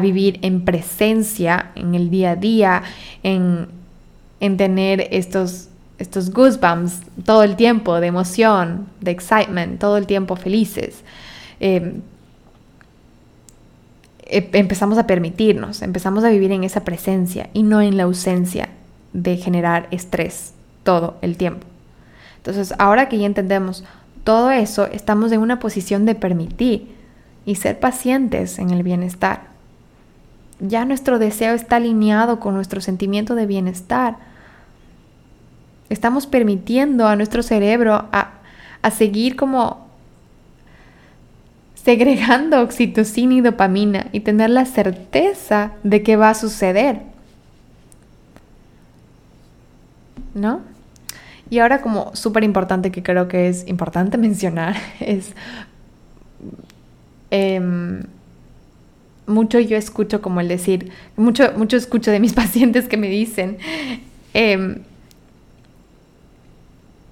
vivir 0.00 0.38
en 0.42 0.64
presencia 0.64 1.70
en 1.74 1.94
el 1.94 2.10
día 2.10 2.32
a 2.32 2.36
día, 2.36 2.82
en, 3.22 3.68
tener 4.56 5.08
estos, 5.12 5.68
estos 5.98 6.30
goosebumps 6.30 7.00
todo 7.24 7.42
el 7.42 7.56
tiempo 7.56 7.98
de 8.00 8.08
emoción, 8.08 8.86
de 9.00 9.12
excitement, 9.12 9.80
todo 9.80 9.96
el 9.96 10.06
tiempo 10.06 10.36
felices. 10.36 11.02
Eh, 11.58 12.00
eh, 14.26 14.50
empezamos 14.52 14.98
a 14.98 15.06
permitirnos, 15.06 15.80
empezamos 15.80 16.22
a 16.24 16.28
vivir 16.28 16.52
en 16.52 16.64
esa 16.64 16.84
presencia 16.84 17.48
y 17.54 17.62
no 17.62 17.80
en 17.80 17.96
la 17.96 18.02
ausencia 18.02 18.68
de 19.12 19.36
generar 19.38 19.88
estrés 19.90 20.52
todo 20.86 21.18
el 21.20 21.36
tiempo. 21.36 21.66
Entonces, 22.38 22.72
ahora 22.78 23.10
que 23.10 23.18
ya 23.18 23.26
entendemos 23.26 23.84
todo 24.24 24.50
eso, 24.50 24.86
estamos 24.86 25.32
en 25.32 25.40
una 25.40 25.58
posición 25.58 26.06
de 26.06 26.14
permitir 26.14 26.94
y 27.44 27.56
ser 27.56 27.78
pacientes 27.78 28.58
en 28.58 28.70
el 28.70 28.82
bienestar. 28.82 29.48
Ya 30.60 30.84
nuestro 30.84 31.18
deseo 31.18 31.54
está 31.54 31.76
alineado 31.76 32.40
con 32.40 32.54
nuestro 32.54 32.80
sentimiento 32.80 33.34
de 33.34 33.46
bienestar. 33.46 34.16
Estamos 35.90 36.26
permitiendo 36.26 37.06
a 37.06 37.16
nuestro 37.16 37.42
cerebro 37.42 38.06
a, 38.12 38.30
a 38.80 38.90
seguir 38.90 39.36
como 39.36 39.86
segregando 41.74 42.62
oxitocina 42.62 43.34
y 43.34 43.40
dopamina 43.40 44.06
y 44.12 44.20
tener 44.20 44.50
la 44.50 44.64
certeza 44.64 45.72
de 45.82 46.02
que 46.02 46.16
va 46.16 46.30
a 46.30 46.34
suceder. 46.34 47.02
¿No? 50.34 50.75
Y 51.50 51.60
ahora 51.60 51.80
como 51.80 52.14
súper 52.14 52.44
importante 52.44 52.90
que 52.90 53.02
creo 53.02 53.28
que 53.28 53.48
es 53.48 53.66
importante 53.68 54.18
mencionar 54.18 54.76
es... 55.00 55.32
Em, 57.30 58.04
mucho 59.26 59.58
yo 59.58 59.76
escucho 59.76 60.22
como 60.22 60.40
el 60.40 60.48
decir, 60.48 60.92
mucho, 61.16 61.52
mucho 61.56 61.76
escucho 61.76 62.10
de 62.10 62.20
mis 62.20 62.32
pacientes 62.34 62.88
que 62.88 62.96
me 62.96 63.08
dicen, 63.08 63.58
em, 64.34 64.82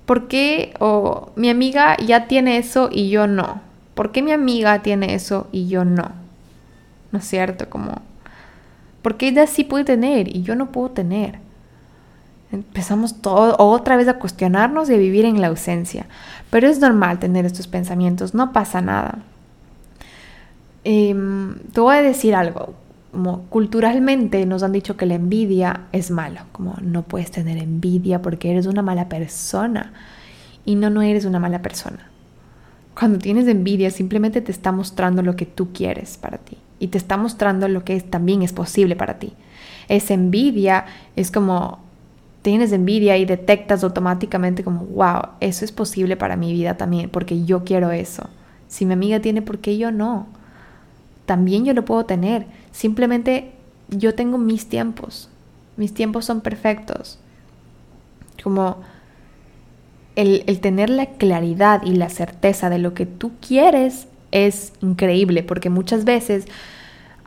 ¿por 0.06 0.28
qué 0.28 0.74
o 0.78 1.32
mi 1.36 1.50
amiga 1.50 1.96
ya 1.96 2.26
tiene 2.28 2.58
eso 2.58 2.88
y 2.92 3.10
yo 3.10 3.26
no? 3.26 3.60
¿Por 3.94 4.12
qué 4.12 4.22
mi 4.22 4.32
amiga 4.32 4.82
tiene 4.82 5.14
eso 5.14 5.48
y 5.52 5.68
yo 5.68 5.84
no? 5.84 6.12
¿No 7.12 7.18
es 7.18 7.24
cierto? 7.24 7.68
Como, 7.68 8.02
¿por 9.02 9.16
qué 9.16 9.28
ella 9.28 9.46
sí 9.46 9.64
puede 9.64 9.84
tener 9.84 10.34
y 10.34 10.42
yo 10.42 10.56
no 10.56 10.72
puedo 10.72 10.90
tener? 10.90 11.38
Empezamos 12.54 13.20
todo, 13.20 13.56
otra 13.58 13.96
vez 13.96 14.08
a 14.08 14.18
cuestionarnos 14.18 14.88
y 14.88 14.94
a 14.94 14.98
vivir 14.98 15.24
en 15.24 15.40
la 15.40 15.48
ausencia. 15.48 16.06
Pero 16.50 16.68
es 16.68 16.78
normal 16.80 17.18
tener 17.18 17.44
estos 17.44 17.66
pensamientos, 17.66 18.34
no 18.34 18.52
pasa 18.52 18.80
nada. 18.80 19.18
Em, 20.84 21.56
te 21.72 21.80
voy 21.80 21.96
a 21.96 22.02
decir 22.02 22.34
algo. 22.34 22.74
Como 23.12 23.42
culturalmente 23.42 24.44
nos 24.46 24.62
han 24.62 24.72
dicho 24.72 24.96
que 24.96 25.06
la 25.06 25.14
envidia 25.14 25.82
es 25.92 26.10
malo, 26.10 26.40
como 26.52 26.74
no 26.80 27.02
puedes 27.02 27.30
tener 27.30 27.58
envidia 27.58 28.22
porque 28.22 28.50
eres 28.50 28.66
una 28.66 28.82
mala 28.82 29.08
persona. 29.08 29.92
Y 30.64 30.74
no, 30.74 30.90
no 30.90 31.02
eres 31.02 31.24
una 31.24 31.38
mala 31.38 31.62
persona. 31.62 32.10
Cuando 32.98 33.18
tienes 33.18 33.46
envidia 33.48 33.90
simplemente 33.90 34.40
te 34.40 34.52
está 34.52 34.72
mostrando 34.72 35.22
lo 35.22 35.36
que 35.36 35.46
tú 35.46 35.72
quieres 35.72 36.16
para 36.16 36.38
ti 36.38 36.58
y 36.78 36.88
te 36.88 36.98
está 36.98 37.16
mostrando 37.16 37.66
lo 37.68 37.84
que 37.84 38.00
también 38.00 38.42
es 38.42 38.52
posible 38.52 38.96
para 38.96 39.18
ti. 39.18 39.32
Esa 39.88 40.14
envidia 40.14 40.86
es 41.16 41.30
como 41.30 41.83
tienes 42.44 42.72
envidia 42.72 43.16
y 43.16 43.24
detectas 43.24 43.82
automáticamente 43.84 44.62
como, 44.62 44.84
wow, 44.84 45.30
eso 45.40 45.64
es 45.64 45.72
posible 45.72 46.14
para 46.18 46.36
mi 46.36 46.52
vida 46.52 46.76
también, 46.76 47.08
porque 47.08 47.46
yo 47.46 47.64
quiero 47.64 47.90
eso. 47.90 48.28
Si 48.68 48.84
mi 48.84 48.92
amiga 48.92 49.20
tiene, 49.20 49.40
¿por 49.40 49.60
qué 49.60 49.78
yo 49.78 49.90
no? 49.90 50.26
También 51.24 51.64
yo 51.64 51.72
lo 51.72 51.86
puedo 51.86 52.04
tener. 52.04 52.44
Simplemente 52.70 53.52
yo 53.88 54.14
tengo 54.14 54.36
mis 54.36 54.68
tiempos. 54.68 55.30
Mis 55.78 55.94
tiempos 55.94 56.26
son 56.26 56.42
perfectos. 56.42 57.18
Como 58.42 58.76
el, 60.14 60.44
tener 60.60 60.90
la 60.90 61.06
claridad 61.06 61.80
y 61.82 61.94
la 61.94 62.10
certeza 62.10 62.68
de 62.68 62.78
lo 62.78 62.92
que 62.92 63.06
tú 63.06 63.32
quieres 63.40 64.06
es 64.32 64.74
increíble, 64.82 65.44
porque 65.44 65.70
muchas 65.70 66.04
veces 66.04 66.44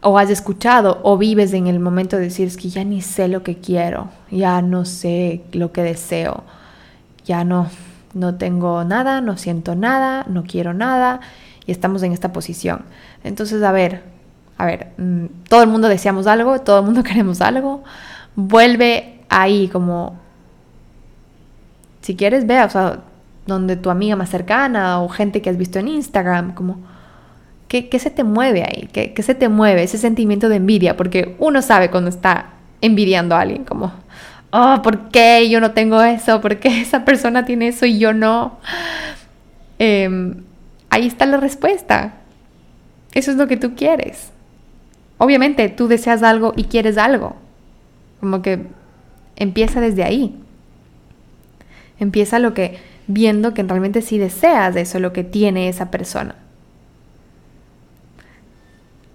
o 0.02 0.18
has 0.18 0.30
escuchado 0.30 1.00
o 1.04 1.18
vives 1.18 1.54
en 1.54 1.68
el 1.68 1.80
momento 1.80 2.18
de 2.18 2.24
decir 2.24 2.48
es 2.48 2.58
que 2.58 2.70
ya 2.70 2.84
ni 2.84 3.02
sé 3.02 3.28
lo 3.28 3.44
que 3.44 3.58
quiero, 3.58 4.10
ya 4.30 4.62
no 4.62 4.86
sé 4.86 5.44
lo 5.52 5.72
que 5.72 5.84
deseo, 5.84 6.44
ya 7.26 7.44
no, 7.44 7.70
no 8.14 8.36
tengo 8.36 8.84
nada, 8.84 9.22
no 9.22 9.38
siento 9.38 9.76
nada, 9.76 10.26
no 10.28 10.44
quiero 10.44 10.74
nada 10.74 11.20
y 11.66 11.72
estamos 11.72 12.04
en 12.04 12.14
esta 12.14 12.32
posición. 12.32 12.84
Entonces, 13.24 13.64
a 13.64 13.72
ver, 13.72 14.04
a 14.58 14.66
ver, 14.66 14.92
mm, 14.98 15.26
todo 15.50 15.64
el 15.64 15.70
mundo 15.70 15.88
deseamos 15.88 16.28
algo, 16.28 16.60
todo 16.62 16.80
el 16.80 16.86
mundo 16.86 17.04
queremos 17.06 17.42
algo, 17.42 17.84
vuelve 18.36 19.22
ahí 19.30 19.68
como 19.68 20.18
si 22.02 22.16
quieres, 22.16 22.48
ve, 22.48 22.64
o 22.64 22.70
sea, 22.70 23.00
donde 23.48 23.76
tu 23.76 23.90
amiga 23.90 24.16
más 24.16 24.30
cercana 24.30 25.02
o 25.02 25.10
gente 25.10 25.42
que 25.42 25.50
has 25.50 25.58
visto 25.58 25.80
en 25.80 25.88
Instagram, 25.88 26.54
como, 26.54 26.78
¿qué, 27.68 28.00
se 28.00 28.10
te 28.10 28.24
mueve 28.24 28.64
ahí? 28.64 28.90
¿Qué, 28.92 29.22
se 29.22 29.36
te 29.36 29.50
mueve? 29.50 29.84
Ese 29.84 29.98
sentimiento 29.98 30.50
de 30.50 30.58
envidia, 30.58 30.98
porque 30.98 31.36
uno 31.40 31.62
sabe 31.62 31.90
cuando 31.90 32.10
está 32.10 32.54
envidiando 32.82 33.36
a 33.36 33.42
alguien, 33.42 33.66
como, 33.66 33.94
oh, 34.52 34.82
¿por 34.84 35.10
qué 35.10 35.50
yo 35.50 35.60
no 35.60 35.72
tengo 35.72 36.02
eso? 36.02 36.42
¿Por 36.42 36.58
qué 36.58 36.82
esa 36.82 37.06
persona 37.06 37.46
tiene 37.46 37.70
eso 37.70 37.86
y 37.86 38.00
yo 38.00 38.14
no? 38.14 38.60
Em, 39.80 40.44
ahí 40.90 41.08
está 41.08 41.26
la 41.26 41.38
respuesta. 41.38 42.14
Eso 43.14 43.32
es 43.32 43.38
lo 43.38 43.48
que 43.48 43.58
tú 43.58 43.76
quieres. 43.76 44.32
Obviamente 45.18 45.70
tú 45.70 45.88
deseas 45.88 46.24
algo 46.24 46.54
y 46.56 46.66
quieres 46.66 46.98
algo. 46.98 47.36
Como 48.20 48.42
que 48.42 48.62
empieza 49.36 49.82
desde 49.82 50.04
ahí. 50.04 50.36
Empieza 52.00 52.40
lo 52.40 52.54
que 52.54 52.78
viendo 53.08 53.54
que 53.54 53.64
realmente 53.64 54.02
sí 54.02 54.18
deseas 54.18 54.76
de 54.76 54.82
eso, 54.82 55.00
lo 55.00 55.14
que 55.14 55.24
tiene 55.24 55.70
esa 55.70 55.90
persona. 55.90 56.36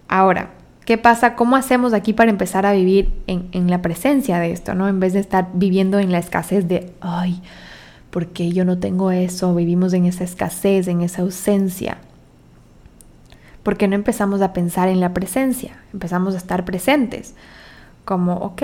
Ahora, 0.09 0.51
¿qué 0.85 0.99
pasa? 0.99 1.35
¿Cómo 1.35 1.57
hacemos 1.57 1.93
aquí 1.93 2.12
para 2.12 2.31
empezar 2.31 2.67
a 2.67 2.73
vivir 2.73 3.12
en, 3.27 3.71
la 3.71 3.83
presencia 3.83 4.38
de 4.38 4.53
esto, 4.53 4.75
¿no? 4.75 4.88
En 4.88 5.01
vez 5.01 5.12
de 5.12 5.21
estar 5.21 5.49
viviendo 5.55 5.99
en 5.99 6.12
la 6.12 6.19
escasez 6.19 6.69
de, 6.69 6.93
ay, 7.01 7.43
¿por 8.11 8.29
qué 8.29 8.53
yo 8.53 8.65
no 8.65 8.79
tengo 8.79 9.11
eso? 9.11 9.55
Vivimos 9.55 9.93
en 9.93 10.07
esa 10.07 10.25
escasez, 10.25 10.88
en 10.88 11.01
esa 11.03 11.23
ausencia. 11.23 11.99
¿Por 13.62 13.77
qué 13.77 13.87
no 13.88 13.95
empezamos 13.95 14.43
a 14.43 14.53
pensar 14.53 14.88
en 14.88 15.01
la 15.01 15.15
presencia? 15.15 15.81
Empezamos 15.93 16.35
a 16.35 16.38
estar 16.38 16.65
presentes. 16.65 17.35
Como, 18.05 18.35
ok, 18.35 18.62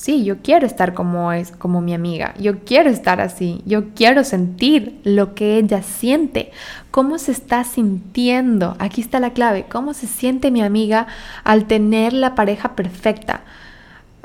Sí, 0.00 0.22
yo 0.22 0.36
quiero 0.42 0.64
estar 0.64 0.94
como 0.94 1.32
es, 1.32 1.50
como 1.50 1.80
mi 1.80 1.92
amiga. 1.92 2.32
Yo 2.38 2.60
quiero 2.60 2.88
estar 2.88 3.20
así. 3.20 3.62
Yo 3.66 3.94
quiero 3.96 4.22
sentir 4.22 5.00
lo 5.02 5.34
que 5.34 5.58
ella 5.58 5.82
siente. 5.82 6.52
¿Cómo 6.92 7.18
se 7.18 7.32
está 7.32 7.64
sintiendo? 7.64 8.76
Aquí 8.78 9.00
está 9.00 9.18
la 9.18 9.32
clave. 9.32 9.66
¿Cómo 9.68 9.94
se 9.94 10.06
siente 10.06 10.52
mi 10.52 10.62
amiga 10.62 11.08
al 11.42 11.66
tener 11.66 12.12
la 12.12 12.36
pareja 12.36 12.76
perfecta? 12.76 13.40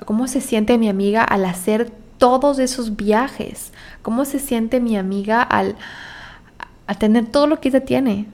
¿Cómo 0.05 0.27
se 0.27 0.41
siente 0.41 0.77
mi 0.77 0.89
amiga 0.89 1.23
al 1.23 1.43
hacer 1.43 1.91
todos 2.19 2.59
esos 2.59 2.95
viajes? 2.95 3.73
¿Cómo 4.03 4.25
se 4.25 4.37
siente 4.37 4.79
mi 4.79 4.95
amiga 4.95 5.41
al, 5.41 5.75
tener 6.99 7.25
todo 7.25 7.47
lo 7.47 7.59
que 7.59 7.69
ella 7.69 7.83
tiene? 7.83 8.27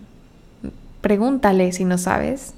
Pregúntale 0.99 1.71
si 1.71 1.85
no 1.85 1.97
sabes. 1.97 2.53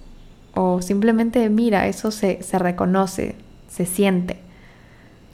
O 0.56 0.82
simplemente 0.82 1.48
mira, 1.50 1.86
eso 1.86 2.10
se, 2.10 2.42
se 2.42 2.58
reconoce, 2.58 3.36
se 3.70 3.86
siente. 3.86 4.40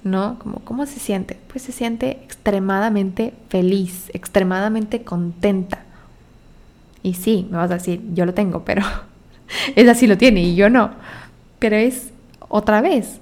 ¿No? 0.08 0.40
Como, 0.40 0.60
¿cómo 0.60 0.86
se 0.86 1.00
siente? 1.00 1.38
Pues 1.48 1.64
se 1.64 1.72
siente 1.72 2.12
extremadamente 2.24 3.34
feliz, 3.50 4.10
extremadamente 4.14 5.04
contenta. 5.04 5.80
Y 7.04 7.14
sí, 7.14 7.48
me 7.52 7.58
vas 7.58 7.72
a 7.72 7.76
decir, 7.76 8.02
yo 8.14 8.26
lo 8.26 8.34
tengo, 8.34 8.66
pero 8.66 8.84
ella 9.76 9.94
sí 9.94 10.08
lo 10.08 10.18
tiene 10.18 10.42
y 10.44 10.56
yo 10.56 10.70
no. 10.70 10.92
Pero 11.60 11.76
es 11.76 12.12
otra 12.50 12.82
vez 12.82 13.20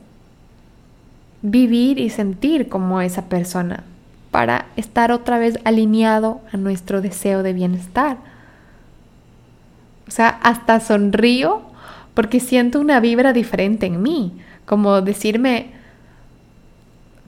vivir 1.41 1.99
y 1.99 2.09
sentir 2.09 2.69
como 2.69 3.01
esa 3.01 3.25
persona 3.25 3.83
para 4.31 4.65
estar 4.75 5.11
otra 5.11 5.37
vez 5.37 5.59
alineado 5.63 6.41
a 6.51 6.57
nuestro 6.57 7.01
deseo 7.01 7.43
de 7.43 7.53
bienestar. 7.53 8.17
O 10.07 10.11
sea, 10.11 10.29
hasta 10.29 10.79
sonrío 10.79 11.61
porque 12.13 12.39
siento 12.39 12.79
una 12.79 12.99
vibra 12.99 13.33
diferente 13.33 13.85
en 13.85 14.01
mí, 14.01 14.33
como 14.65 15.01
decirme, 15.01 15.74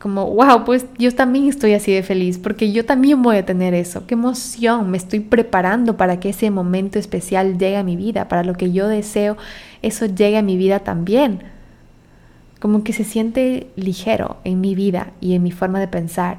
como, 0.08 0.34
wow, 0.34 0.64
pues 0.64 0.86
yo 0.98 1.14
también 1.14 1.48
estoy 1.48 1.74
así 1.74 1.92
de 1.92 2.02
feliz, 2.02 2.38
porque 2.38 2.72
yo 2.72 2.86
también 2.86 3.22
voy 3.22 3.36
a 3.36 3.46
tener 3.46 3.74
eso, 3.74 4.08
qué 4.08 4.14
emoción, 4.14 4.90
me 4.90 4.98
estoy 4.98 5.20
preparando 5.20 5.98
para 5.98 6.22
que 6.22 6.30
ese 6.30 6.50
momento 6.50 6.98
especial 6.98 7.58
llegue 7.58 7.76
a 7.76 7.84
mi 7.84 7.98
vida, 7.98 8.30
para 8.30 8.44
lo 8.44 8.54
que 8.54 8.72
yo 8.72 8.88
deseo, 8.88 9.36
eso 9.82 10.06
llegue 10.06 10.38
a 10.38 10.42
mi 10.42 10.56
vida 10.56 10.80
también. 10.80 11.44
Como 12.62 12.86
que 12.86 12.94
se 12.94 13.04
siente 13.04 13.68
ligero 13.76 14.38
en 14.46 14.62
mi 14.62 14.76
vida 14.76 15.12
y 15.20 15.34
en 15.34 15.44
mi 15.44 15.52
forma 15.52 15.82
de 15.82 15.90
pensar 15.90 16.38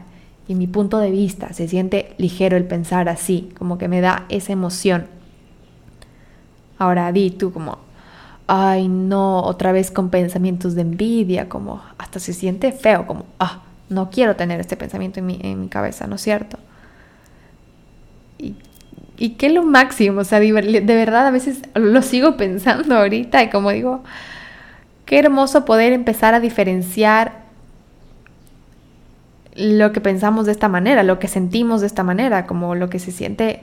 y 0.48 0.52
en 0.52 0.58
mi 0.58 0.66
punto 0.66 0.98
de 0.98 1.10
vista, 1.10 1.52
se 1.52 1.68
siente 1.68 2.14
ligero 2.16 2.56
el 2.56 2.64
pensar 2.64 3.10
así, 3.10 3.50
como 3.58 3.76
que 3.76 3.86
me 3.86 4.00
da 4.00 4.24
esa 4.30 4.54
emoción. 4.54 5.06
Ahora 6.78 7.12
di 7.12 7.30
tú 7.30 7.52
como, 7.52 7.80
ay 8.48 8.88
no, 8.88 9.42
otra 9.42 9.72
vez 9.72 9.90
con 9.90 10.08
pensamientos 10.08 10.74
de 10.74 10.80
envidia, 10.80 11.48
como 11.48 11.82
hasta 11.98 12.18
se 12.18 12.32
siente 12.32 12.72
feo, 12.72 13.06
como, 13.06 13.26
ah, 13.38 13.60
no 13.90 14.10
quiero 14.10 14.36
tener 14.36 14.58
este 14.58 14.76
pensamiento 14.76 15.20
en 15.20 15.26
mi, 15.26 15.38
en 15.42 15.60
mi 15.60 15.68
cabeza, 15.68 16.06
¿no 16.06 16.16
es 16.16 16.22
cierto? 16.22 16.58
Y, 18.38 18.54
y 19.18 19.30
qué 19.30 19.50
lo 19.50 19.62
máximo, 19.64 20.22
o 20.22 20.24
sea, 20.24 20.40
de, 20.40 20.50
de 20.50 20.80
verdad 20.96 21.26
a 21.26 21.30
veces 21.30 21.60
lo 21.74 22.00
sigo 22.02 22.36
pensando 22.36 22.96
ahorita 22.96 23.42
y 23.42 23.50
como 23.50 23.70
digo, 23.70 24.02
qué 25.04 25.18
hermoso 25.18 25.66
poder 25.66 25.92
empezar 25.92 26.32
a 26.34 26.40
diferenciar 26.40 27.48
lo 29.54 29.92
que 29.92 30.00
pensamos 30.00 30.46
de 30.46 30.52
esta 30.52 30.68
manera, 30.68 31.02
lo 31.02 31.18
que 31.18 31.28
sentimos 31.28 31.82
de 31.82 31.88
esta 31.88 32.02
manera, 32.02 32.46
como 32.46 32.74
lo 32.74 32.88
que 32.88 32.98
se 32.98 33.12
siente 33.12 33.62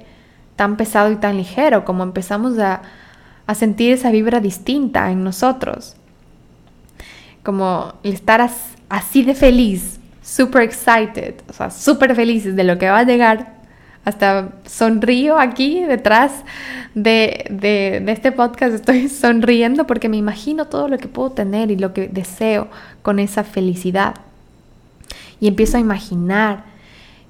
tan 0.56 0.78
pesado 0.78 1.12
y 1.12 1.16
tan 1.16 1.38
ligero, 1.38 1.86
como 1.86 2.04
empezamos 2.04 2.60
a 2.60 2.82
a 3.48 3.56
sentir 3.56 3.94
esa 3.94 4.12
vibra 4.12 4.40
distinta 4.40 5.12
en 5.12 5.24
nosotros. 5.24 5.96
Como 7.44 7.94
el 8.04 8.14
estar 8.14 8.48
así 8.90 9.24
de 9.24 9.36
feliz, 9.36 10.00
super 10.24 10.64
excited, 10.64 11.36
o 11.50 11.54
sea, 11.54 11.70
súper 11.70 12.16
felices 12.16 12.56
de 12.56 12.64
lo 12.64 12.78
que 12.78 12.90
va 12.90 13.00
a 13.00 13.04
llegar. 13.04 13.56
Hasta 14.04 14.50
sonrío 14.66 15.40
aquí 15.40 15.84
detrás 15.84 16.32
de, 16.94 17.46
de, 17.50 18.02
de 18.04 18.12
este 18.12 18.32
podcast, 18.32 18.74
estoy 18.76 19.10
sonriendo 19.10 19.88
porque 19.88 20.10
me 20.10 20.18
imagino 20.18 20.66
todo 20.66 20.88
lo 20.88 20.98
que 20.98 21.08
puedo 21.08 21.32
tener 21.32 21.72
y 21.72 21.76
lo 21.76 21.94
que 21.94 22.08
deseo 22.08 22.68
con 23.02 23.20
esa 23.20 23.44
felicidad. 23.44 24.16
Y 25.40 25.48
empiezo 25.48 25.78
a 25.78 25.80
imaginar 25.80 26.64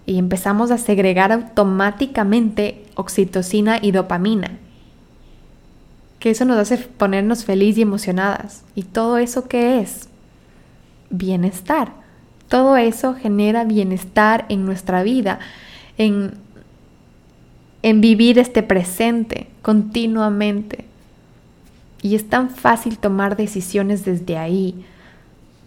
y 0.06 0.17
empezamos 0.17 0.71
a 0.71 0.78
segregar 0.78 1.32
automáticamente 1.32 2.84
oxitocina 2.95 3.80
y 3.82 3.91
dopamina 3.91 4.51
que 6.26 6.32
eso 6.32 6.44
nos 6.44 6.58
hace 6.58 6.80
ponernos 6.80 7.46
feliz 7.46 7.78
y 7.78 7.84
emocionadas. 7.84 8.64
¿Y 8.74 8.82
todo 8.82 9.20
eso 9.20 9.48
qué 9.48 9.80
es? 9.80 10.10
Bienestar. 11.12 11.94
Todo 12.48 12.78
eso 12.78 13.14
genera 13.14 13.64
bienestar 13.64 14.48
en 14.50 14.66
nuestra 14.66 15.04
vida, 15.04 15.38
en, 16.00 16.34
en 17.84 18.02
vivir 18.02 18.40
este 18.40 18.64
presente 18.64 19.46
continuamente. 19.62 20.86
Y 22.02 22.16
es 22.16 22.28
tan 22.28 22.50
fácil 22.50 22.98
tomar 22.98 23.38
decisiones 23.38 24.04
desde 24.04 24.40
ahí, 24.40 24.84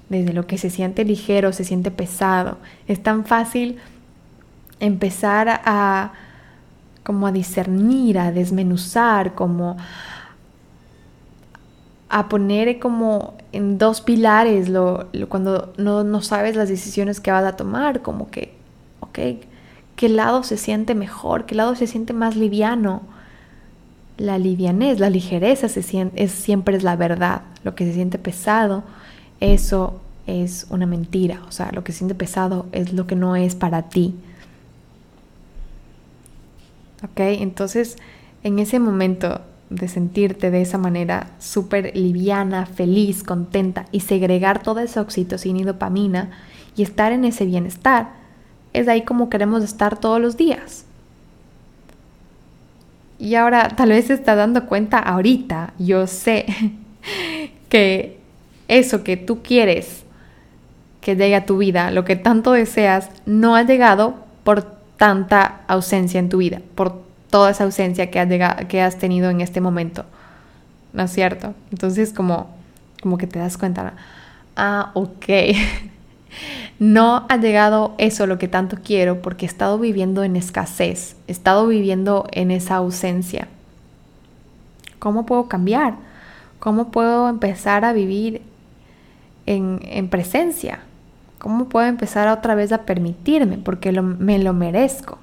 desde 0.09 0.33
lo 0.33 0.49
que 0.49 0.59
se 0.59 0.71
siente 0.71 1.05
ligero, 1.05 1.53
se 1.53 1.63
siente 1.63 1.93
pesado. 1.93 2.59
Es 2.89 3.01
tan 3.01 3.25
fácil 3.25 3.77
empezar 4.81 5.61
a 5.65 6.15
como 7.05 7.29
a 7.29 7.33
discernir, 7.33 8.19
a 8.19 8.33
desmenuzar, 8.33 9.37
como 9.37 9.77
a 12.09 12.29
poner 12.29 12.79
como 12.79 13.35
en 13.53 13.79
dos 13.79 14.01
pilares 14.01 14.69
lo, 14.69 15.09
cuando 15.29 15.73
no, 15.77 16.05
no, 16.05 16.23
sabes 16.23 16.57
las 16.57 16.69
decisiones 16.69 17.21
que 17.21 17.31
vas 17.31 17.45
a 17.45 17.57
tomar, 17.57 18.03
como 18.03 18.31
que, 18.31 18.55
ok, 19.01 19.19
¿qué 19.97 20.09
lado 20.09 20.43
se 20.43 20.57
siente 20.57 20.95
mejor? 20.95 21.45
¿Qué 21.45 21.55
lado 21.55 21.75
se 21.75 21.87
siente 21.87 22.13
más 22.13 22.37
liviano? 22.37 23.03
La 24.17 24.39
livianez, 24.39 24.99
la 25.01 25.11
ligereza 25.11 25.69
se 25.69 25.83
siente, 25.83 26.23
es, 26.23 26.33
siempre 26.33 26.77
es 26.77 26.83
la 26.83 26.97
verdad. 26.97 27.43
Lo 27.63 27.75
que 27.75 27.85
se 27.85 27.93
siente 27.93 28.19
pesado, 28.19 28.85
eso 29.41 30.01
es 30.27 30.67
una 30.71 30.87
mentira. 30.87 31.43
O 31.47 31.53
sea, 31.53 31.71
lo 31.73 31.85
que 31.85 31.93
se 31.93 31.99
siente 31.99 32.15
pesado 32.15 32.67
es 32.73 32.93
lo 32.93 33.07
que 33.07 33.17
no 33.17 33.37
es 33.37 33.55
para 33.55 33.89
ti. 33.91 34.15
¿Ok? 37.05 37.21
Entonces, 37.21 37.97
en 38.43 38.59
ese 38.59 38.79
momento 38.79 39.41
de 39.71 39.89
sentirte 39.89 40.51
de 40.51 40.63
esa 40.63 40.79
manera 40.79 41.29
súper 41.39 41.97
liviana, 41.97 42.67
feliz, 42.67 43.23
contenta 43.23 43.87
y 43.93 44.01
segregar 44.01 44.63
toda 44.63 44.83
esa 44.83 45.01
oxitocina 45.01 45.61
y 45.61 45.65
dopamina 45.65 46.31
y 46.77 46.83
estar 46.83 47.13
en 47.13 47.25
ese 47.25 47.45
bienestar. 47.45 48.11
Es 48.73 48.89
ahí 48.89 49.03
como 49.03 49.29
queremos 49.29 49.63
estar 49.63 49.99
todos 49.99 50.21
los 50.21 50.37
días. 50.37 50.85
Y 53.19 53.35
ahora 53.35 53.69
tal 53.69 53.91
vez 53.91 54.07
se 54.07 54.15
está 54.15 54.37
dando 54.37 54.67
cuenta 54.67 54.99
ahorita, 54.99 55.75
yo 55.79 56.07
sé 56.07 56.47
que 57.69 58.19
eso 58.69 59.03
que 59.03 59.17
tú 59.17 59.43
quieres 59.43 60.05
que 61.01 61.17
llegue 61.17 61.37
a 61.37 61.47
tu 61.47 61.59
vida, 61.59 61.91
lo 61.91 62.05
que 62.05 62.17
tanto 62.17 62.53
deseas, 62.53 63.11
no 63.27 63.57
ha 63.57 63.63
llegado 63.63 64.15
por 64.45 64.63
tanta 64.97 65.63
ausencia 65.67 66.21
en 66.21 66.29
tu 66.29 66.39
vida, 66.39 66.61
por 66.75 67.08
toda 67.31 67.51
esa 67.51 67.65
ausencia 67.65 68.11
que 68.11 68.21
has, 68.21 68.67
que 68.67 68.81
has 68.81 68.99
tenido 68.99 69.31
en 69.31 69.41
este 69.41 69.61
momento. 69.61 70.05
¿No 70.93 71.03
es 71.03 71.13
cierto? 71.13 71.55
Entonces 71.71 72.13
como, 72.13 72.49
como 73.03 73.19
que 73.19 73.27
te 73.27 73.39
das 73.39 73.59
cuenta, 73.59 73.95
ah, 74.57 74.91
ok, 74.95 75.27
no 76.79 77.27
ha 77.29 77.37
llegado 77.37 77.95
eso 77.99 78.27
lo 78.27 78.39
que 78.39 78.49
tanto 78.49 78.79
quiero 78.83 79.21
porque 79.21 79.47
he 79.47 79.49
estado 79.49 79.79
viviendo 79.79 80.25
en 80.25 80.37
escasez, 80.37 81.17
he 81.27 81.33
estado 81.33 81.67
viviendo 81.67 82.27
en 82.33 82.51
esa 82.51 82.77
ausencia. 82.77 83.49
¿Cómo 84.99 85.27
puedo 85.27 85.49
cambiar? 85.49 85.95
¿Cómo 86.59 86.91
puedo 86.91 87.29
empezar 87.29 87.85
a 87.85 87.93
vivir 87.93 88.43
en, 89.47 89.81
en 89.85 90.09
presencia? 90.09 90.81
¿Cómo 91.39 91.69
puedo 91.69 91.87
empezar 91.87 92.27
otra 92.27 92.57
vez 92.57 92.73
a 92.73 92.83
permitirme? 92.83 93.59
Porque 93.59 93.93
me 93.93 94.41
lo 94.41 94.53
merezco 94.55 95.19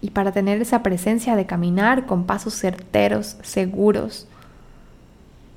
y 0.00 0.10
para 0.10 0.32
tener 0.32 0.60
esa 0.62 0.82
presencia 0.82 1.34
de 1.36 1.46
caminar 1.46 2.06
con 2.06 2.24
pasos 2.24 2.54
certeros, 2.54 3.36
seguros 3.42 4.28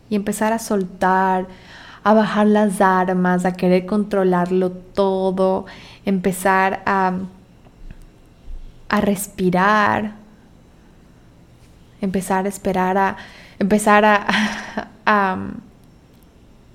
y 0.10 0.16
empezar 0.16 0.52
a 0.52 0.60
soltar, 0.60 1.48
a 2.04 2.14
bajar 2.14 2.48
las 2.48 2.82
armas, 2.82 3.46
a 3.46 3.54
querer 3.54 3.86
controlarlo 3.86 4.72
todo, 4.72 5.66
empezar 6.06 6.82
a, 6.86 7.14
a 8.90 9.02
respirar, 9.02 10.14
empezar 12.02 12.46
a 12.46 12.50
esperar 12.50 12.98
a 12.98 13.18
empezar 13.60 14.06
a, 14.06 14.26
a, 15.06 15.38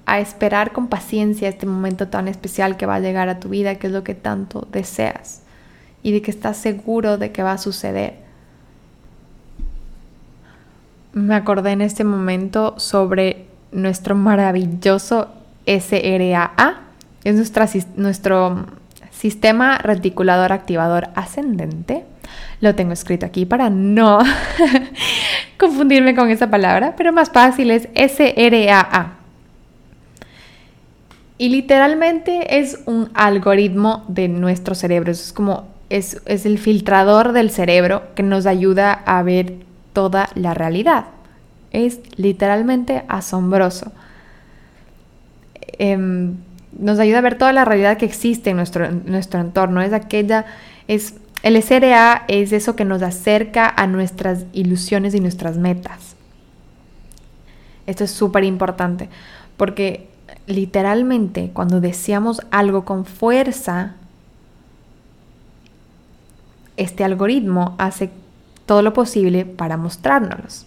a 0.06 0.20
esperar 0.20 0.70
con 0.70 0.86
paciencia 0.86 1.48
este 1.48 1.66
momento 1.66 2.06
tan 2.06 2.28
especial 2.28 2.76
que 2.76 2.86
va 2.86 2.94
a 2.94 3.00
llegar 3.00 3.28
a 3.28 3.40
tu 3.40 3.48
vida, 3.48 3.74
que 3.74 3.88
es 3.88 3.92
lo 3.92 4.04
que 4.04 4.14
tanto 4.14 4.68
deseas 4.70 5.42
y 6.06 6.12
de 6.12 6.22
que 6.22 6.30
estás 6.30 6.56
seguro 6.56 7.18
de 7.18 7.32
que 7.32 7.42
va 7.42 7.50
a 7.50 7.58
suceder. 7.58 8.14
Me 11.12 11.34
acordé 11.34 11.72
en 11.72 11.80
este 11.80 12.04
momento 12.04 12.78
sobre 12.78 13.46
nuestro 13.72 14.14
maravilloso 14.14 15.32
SRAA, 15.66 16.80
es 17.24 17.34
nuestra, 17.34 17.68
nuestro 17.96 18.66
sistema 19.10 19.78
reticulador 19.78 20.52
activador 20.52 21.08
ascendente. 21.16 22.04
Lo 22.60 22.76
tengo 22.76 22.92
escrito 22.92 23.26
aquí 23.26 23.44
para 23.44 23.68
no 23.68 24.20
confundirme 25.58 26.14
con 26.14 26.30
esa 26.30 26.48
palabra, 26.48 26.94
pero 26.96 27.12
más 27.12 27.30
fácil 27.30 27.72
es 27.72 27.88
SRAA. 27.96 29.14
Y 31.36 31.48
literalmente 31.48 32.60
es 32.60 32.78
un 32.86 33.10
algoritmo 33.12 34.04
de 34.06 34.28
nuestro 34.28 34.76
cerebro. 34.76 35.10
Es 35.10 35.32
como 35.32 35.74
es, 35.90 36.20
el 36.26 36.58
filtrador 36.58 37.32
del 37.32 37.50
cerebro 37.50 38.02
que 38.14 38.22
nos 38.22 38.46
ayuda 38.46 38.92
a 38.92 39.22
ver 39.22 39.54
toda 39.92 40.28
la 40.34 40.54
realidad. 40.54 41.06
Es 41.70 42.00
literalmente 42.16 43.04
asombroso. 43.08 43.92
Em, 45.78 46.36
nos 46.78 46.98
ayuda 46.98 47.18
a 47.18 47.22
ver 47.22 47.38
toda 47.38 47.52
la 47.52 47.64
realidad 47.64 47.96
que 47.96 48.06
existe 48.06 48.50
en 48.50 48.56
nuestro, 48.56 48.90
nuestro 48.90 49.40
entorno. 49.40 49.80
Es 49.82 49.92
aquella, 49.92 50.46
es, 50.88 51.14
el 51.42 51.60
SRA 51.62 52.24
es 52.28 52.52
eso 52.52 52.76
que 52.76 52.84
nos 52.84 53.02
acerca 53.02 53.68
a 53.68 53.86
nuestras 53.86 54.46
ilusiones 54.52 55.14
y 55.14 55.20
nuestras 55.20 55.56
metas. 55.56 56.16
Esto 57.86 58.04
es 58.04 58.10
súper 58.10 58.44
importante 58.44 59.08
porque 59.56 60.08
literalmente 60.46 61.50
cuando 61.52 61.80
deseamos 61.80 62.40
algo 62.50 62.84
con 62.84 63.04
fuerza, 63.04 63.94
este 66.76 67.04
algoritmo 67.04 67.74
hace 67.78 68.10
todo 68.66 68.82
lo 68.82 68.92
posible 68.92 69.44
para 69.44 69.76
mostrárnoslos. 69.76 70.66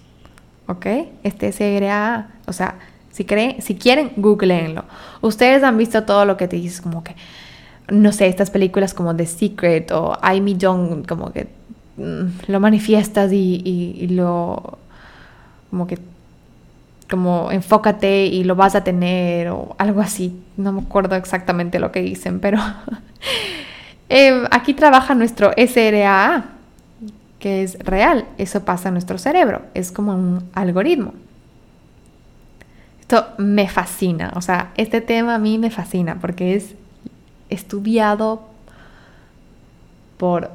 ¿Ok? 0.67 0.85
Este 1.23 1.51
SRA, 1.51 2.29
o 2.45 2.53
sea, 2.53 2.75
si, 3.11 3.25
creen, 3.25 3.61
si 3.61 3.75
quieren, 3.75 4.11
googleenlo. 4.15 4.85
Ustedes 5.21 5.63
han 5.63 5.77
visto 5.77 6.03
todo 6.03 6.25
lo 6.25 6.37
que 6.37 6.47
te 6.47 6.55
dices, 6.55 6.81
como 6.81 7.03
que, 7.03 7.15
no 7.89 8.11
sé, 8.11 8.27
estas 8.27 8.51
películas 8.51 8.93
como 8.93 9.15
The 9.15 9.25
Secret 9.25 9.91
o 9.91 10.17
I 10.23 10.57
Young, 10.57 11.07
como 11.07 11.31
que 11.31 11.47
mm, 11.97 12.25
lo 12.47 12.59
manifiestas 12.59 13.33
y, 13.33 13.61
y 13.65 14.07
lo, 14.09 14.77
como 15.69 15.87
que 15.87 15.97
como 17.09 17.51
enfócate 17.51 18.27
y 18.27 18.43
lo 18.43 18.55
vas 18.55 18.75
a 18.75 18.83
tener 18.83 19.49
o 19.49 19.75
algo 19.77 20.01
así. 20.01 20.39
No 20.57 20.71
me 20.71 20.81
acuerdo 20.81 21.15
exactamente 21.15 21.79
lo 21.79 21.91
que 21.91 22.01
dicen, 22.01 22.39
pero 22.39 22.59
eh, 24.09 24.43
aquí 24.51 24.73
trabaja 24.73 25.15
nuestro 25.15 25.51
SRAA, 25.55 26.45
que 27.39 27.63
es 27.63 27.79
real. 27.79 28.25
Eso 28.37 28.65
pasa 28.65 28.89
en 28.89 28.95
nuestro 28.95 29.17
cerebro. 29.17 29.61
Es 29.73 29.91
como 29.91 30.13
un 30.13 30.49
algoritmo. 30.53 31.13
Esto 32.99 33.27
me 33.37 33.67
fascina. 33.67 34.33
O 34.35 34.41
sea, 34.41 34.71
este 34.75 35.01
tema 35.01 35.35
a 35.35 35.39
mí 35.39 35.57
me 35.57 35.71
fascina 35.71 36.17
porque 36.19 36.55
es 36.55 36.75
estudiado 37.49 38.47
por 40.17 40.51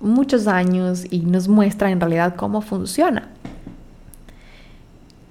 muchos 0.00 0.46
años 0.46 1.04
y 1.10 1.20
nos 1.20 1.48
muestra 1.48 1.90
en 1.90 2.00
realidad 2.00 2.34
cómo 2.36 2.60
funciona 2.60 3.28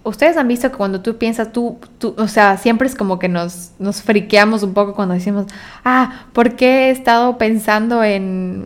ustedes 0.03 0.37
han 0.37 0.47
visto 0.47 0.71
que 0.71 0.77
cuando 0.77 1.01
tú 1.01 1.17
piensas, 1.17 1.51
tú, 1.51 1.77
tú, 1.97 2.15
o 2.17 2.27
sea, 2.27 2.57
siempre 2.57 2.87
es 2.87 2.95
como 2.95 3.19
que 3.19 3.29
nos, 3.29 3.71
nos 3.79 4.01
friqueamos 4.01 4.63
un 4.63 4.73
poco 4.73 4.95
cuando 4.95 5.13
decimos, 5.13 5.45
ah, 5.85 6.25
¿por 6.33 6.55
qué 6.55 6.87
he 6.87 6.89
estado 6.91 7.37
pensando 7.37 8.03
en, 8.03 8.65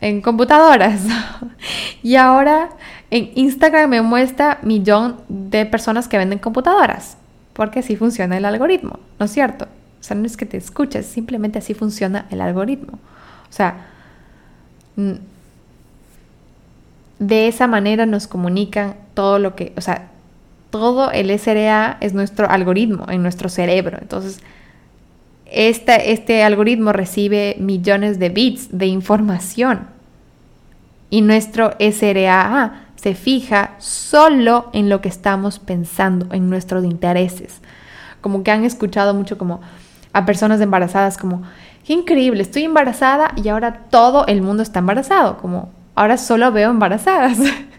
en 0.00 0.20
computadoras? 0.20 1.02
y 2.02 2.16
ahora 2.16 2.70
en 3.10 3.30
Instagram 3.34 3.90
me 3.90 4.02
muestra 4.02 4.58
millón 4.62 5.16
de 5.28 5.66
personas 5.66 6.08
que 6.08 6.18
venden 6.18 6.38
computadoras, 6.38 7.16
porque 7.52 7.80
así 7.80 7.96
funciona 7.96 8.36
el 8.36 8.44
algoritmo, 8.44 8.98
¿no 9.18 9.26
es 9.26 9.32
cierto? 9.32 9.66
O 10.00 10.02
sea, 10.02 10.16
no 10.16 10.26
es 10.26 10.36
que 10.36 10.46
te 10.46 10.56
escuches, 10.56 11.06
simplemente 11.06 11.58
así 11.58 11.74
funciona 11.74 12.26
el 12.30 12.40
algoritmo. 12.40 12.98
O 13.48 13.52
sea, 13.52 13.86
de 17.18 17.48
esa 17.48 17.66
manera 17.66 18.06
nos 18.06 18.28
comunican 18.28 18.94
todo 19.14 19.38
lo 19.38 19.56
que, 19.56 19.72
o 19.76 19.80
sea, 19.80 20.10
todo 20.78 21.10
el 21.10 21.36
SRA 21.38 21.98
es 22.00 22.14
nuestro 22.14 22.48
algoritmo 22.48 23.06
en 23.08 23.22
nuestro 23.22 23.48
cerebro. 23.48 23.98
Entonces, 24.00 24.40
este 25.46 26.42
algoritmo 26.42 26.92
recibe 26.92 27.56
millones 27.58 28.18
de 28.18 28.28
bits 28.28 28.76
de 28.76 28.86
información 28.86 29.86
y 31.10 31.20
nuestro 31.20 31.72
SRA 31.78 32.86
se 32.96 33.14
fija 33.14 33.74
solo 33.78 34.70
en 34.72 34.88
lo 34.88 35.00
que 35.00 35.08
estamos 35.08 35.58
pensando, 35.58 36.34
en 36.34 36.50
nuestros 36.50 36.84
intereses. 36.84 37.60
Como 38.20 38.42
que 38.42 38.50
han 38.50 38.64
escuchado 38.64 39.14
mucho 39.14 39.38
como 39.38 39.60
a 40.12 40.26
personas 40.26 40.60
embarazadas 40.60 41.18
como, 41.18 41.42
qué 41.86 41.92
increíble, 41.92 42.42
estoy 42.42 42.64
embarazada 42.64 43.32
y 43.36 43.48
ahora 43.48 43.84
todo 43.90 44.26
el 44.26 44.42
mundo 44.42 44.62
está 44.62 44.80
embarazado, 44.80 45.36
como 45.38 45.70
ahora 45.94 46.16
solo 46.16 46.50
veo 46.52 46.70
embarazadas. 46.70 47.38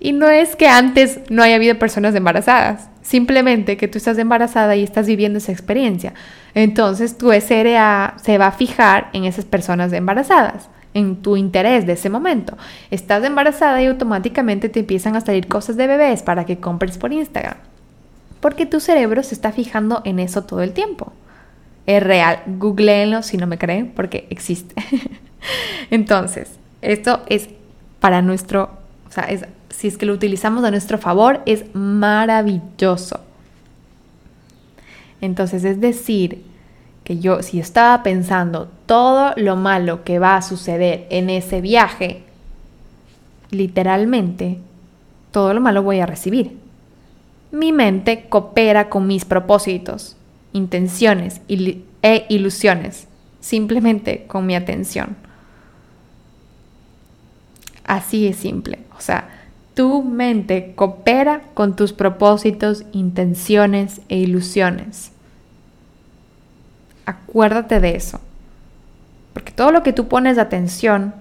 Y 0.00 0.12
no 0.12 0.28
es 0.28 0.56
que 0.56 0.68
antes 0.68 1.20
no 1.30 1.42
haya 1.42 1.56
habido 1.56 1.78
personas 1.78 2.14
embarazadas, 2.14 2.88
simplemente 3.02 3.76
que 3.76 3.88
tú 3.88 3.98
estás 3.98 4.18
embarazada 4.18 4.76
y 4.76 4.82
estás 4.82 5.06
viviendo 5.06 5.38
esa 5.38 5.52
experiencia. 5.52 6.14
Entonces 6.54 7.18
tu 7.18 7.32
SRA 7.32 8.16
se 8.22 8.38
va 8.38 8.48
a 8.48 8.52
fijar 8.52 9.10
en 9.12 9.24
esas 9.24 9.44
personas 9.44 9.92
embarazadas, 9.92 10.68
en 10.94 11.16
tu 11.16 11.36
interés 11.36 11.86
de 11.86 11.94
ese 11.94 12.10
momento. 12.10 12.56
Estás 12.90 13.24
embarazada 13.24 13.82
y 13.82 13.86
automáticamente 13.86 14.68
te 14.68 14.80
empiezan 14.80 15.16
a 15.16 15.20
salir 15.20 15.48
cosas 15.48 15.76
de 15.76 15.86
bebés 15.86 16.22
para 16.22 16.44
que 16.44 16.58
compres 16.58 16.98
por 16.98 17.12
Instagram. 17.12 17.56
Porque 18.40 18.66
tu 18.66 18.80
cerebro 18.80 19.22
se 19.22 19.34
está 19.34 19.52
fijando 19.52 20.02
en 20.04 20.18
eso 20.18 20.44
todo 20.44 20.62
el 20.62 20.72
tiempo. 20.72 21.12
Es 21.86 22.02
real, 22.02 22.42
googleenlo 22.46 23.22
si 23.22 23.36
no 23.36 23.46
me 23.46 23.58
creen, 23.58 23.92
porque 23.94 24.26
existe. 24.30 24.74
Entonces, 25.90 26.50
esto 26.82 27.22
es 27.28 27.48
para 28.00 28.22
nuestro 28.22 28.70
sea, 29.26 29.48
si 29.70 29.88
es 29.88 29.98
que 29.98 30.06
lo 30.06 30.12
utilizamos 30.12 30.64
a 30.64 30.70
nuestro 30.70 30.98
favor, 30.98 31.42
es 31.46 31.64
maravilloso. 31.74 33.20
Entonces, 35.20 35.64
es 35.64 35.80
decir, 35.80 36.44
que 37.04 37.18
yo, 37.18 37.42
si 37.42 37.58
estaba 37.58 38.02
pensando 38.02 38.68
todo 38.86 39.32
lo 39.36 39.56
malo 39.56 40.04
que 40.04 40.18
va 40.18 40.36
a 40.36 40.42
suceder 40.42 41.06
en 41.10 41.30
ese 41.30 41.60
viaje, 41.60 42.22
literalmente, 43.50 44.58
todo 45.30 45.54
lo 45.54 45.60
malo 45.60 45.82
voy 45.82 46.00
a 46.00 46.06
recibir. 46.06 46.58
Mi 47.50 47.72
mente 47.72 48.26
coopera 48.28 48.90
con 48.90 49.06
mis 49.06 49.24
propósitos, 49.24 50.16
intenciones 50.52 51.40
e 52.02 52.26
ilusiones, 52.28 53.08
simplemente 53.40 54.26
con 54.26 54.44
mi 54.44 54.54
atención. 54.54 55.16
Así 57.84 58.26
es 58.26 58.36
simple. 58.36 58.80
O 58.98 59.00
sea, 59.00 59.28
tu 59.74 60.02
mente 60.02 60.72
coopera 60.74 61.42
con 61.54 61.76
tus 61.76 61.92
propósitos, 61.92 62.84
intenciones 62.92 64.00
e 64.08 64.16
ilusiones. 64.16 65.12
Acuérdate 67.06 67.80
de 67.80 67.94
eso. 67.94 68.20
Porque 69.32 69.52
todo 69.52 69.70
lo 69.70 69.82
que 69.82 69.92
tú 69.92 70.08
pones 70.08 70.36
de 70.36 70.42
atención, 70.42 71.14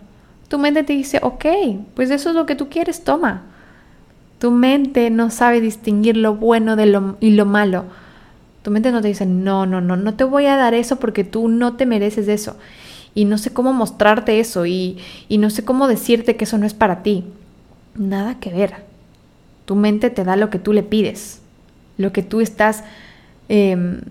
tu 0.47 0.57
mente 0.57 0.83
te 0.83 0.93
dice, 0.93 1.19
ok, 1.21 1.45
pues 1.93 2.09
eso 2.09 2.29
es 2.29 2.35
lo 2.35 2.45
que 2.45 2.55
tú 2.55 2.67
quieres, 2.67 3.03
toma. 3.03 3.43
Tu 4.39 4.51
mente 4.51 5.09
no 5.09 5.29
sabe 5.29 5.61
distinguir 5.61 6.17
lo 6.17 6.35
bueno 6.35 6.75
de 6.75 6.87
lo, 6.87 7.17
y 7.19 7.31
lo 7.31 7.45
malo. 7.45 7.85
Tu 8.63 8.71
mente 8.71 8.91
no 8.91 9.01
te 9.01 9.07
dice, 9.07 9.25
no, 9.25 9.65
no, 9.65 9.81
no, 9.81 9.95
no 9.95 10.15
te 10.15 10.23
voy 10.23 10.47
a 10.47 10.57
dar 10.57 10.73
eso 10.73 10.97
porque 10.97 11.23
tú 11.23 11.47
no 11.47 11.75
te 11.75 11.85
mereces 11.85 12.27
eso 12.27 12.57
y 13.17 13.25
no 13.25 13.39
sé 13.39 13.51
cómo 13.51 13.73
mostrarte 13.73 14.39
eso 14.39 14.67
y, 14.67 14.99
no 15.27 15.49
sé 15.49 15.65
cómo 15.65 15.87
decirte 15.87 16.35
que 16.35 16.43
eso 16.43 16.59
no 16.59 16.67
es 16.67 16.75
para 16.75 17.01
ti. 17.01 17.23
Nada 17.97 18.39
que 18.39 18.51
ver. 18.51 18.75
Tu 19.65 19.75
mente 19.75 20.09
te 20.09 20.23
da 20.23 20.35
lo 20.35 20.49
que 20.49 20.59
tú 20.59 20.71
le 20.71 20.83
pides, 20.83 21.41
lo 21.97 22.13
que 22.13 22.23
tú 22.23 22.41
estás, 22.41 22.83
em, 23.49 24.01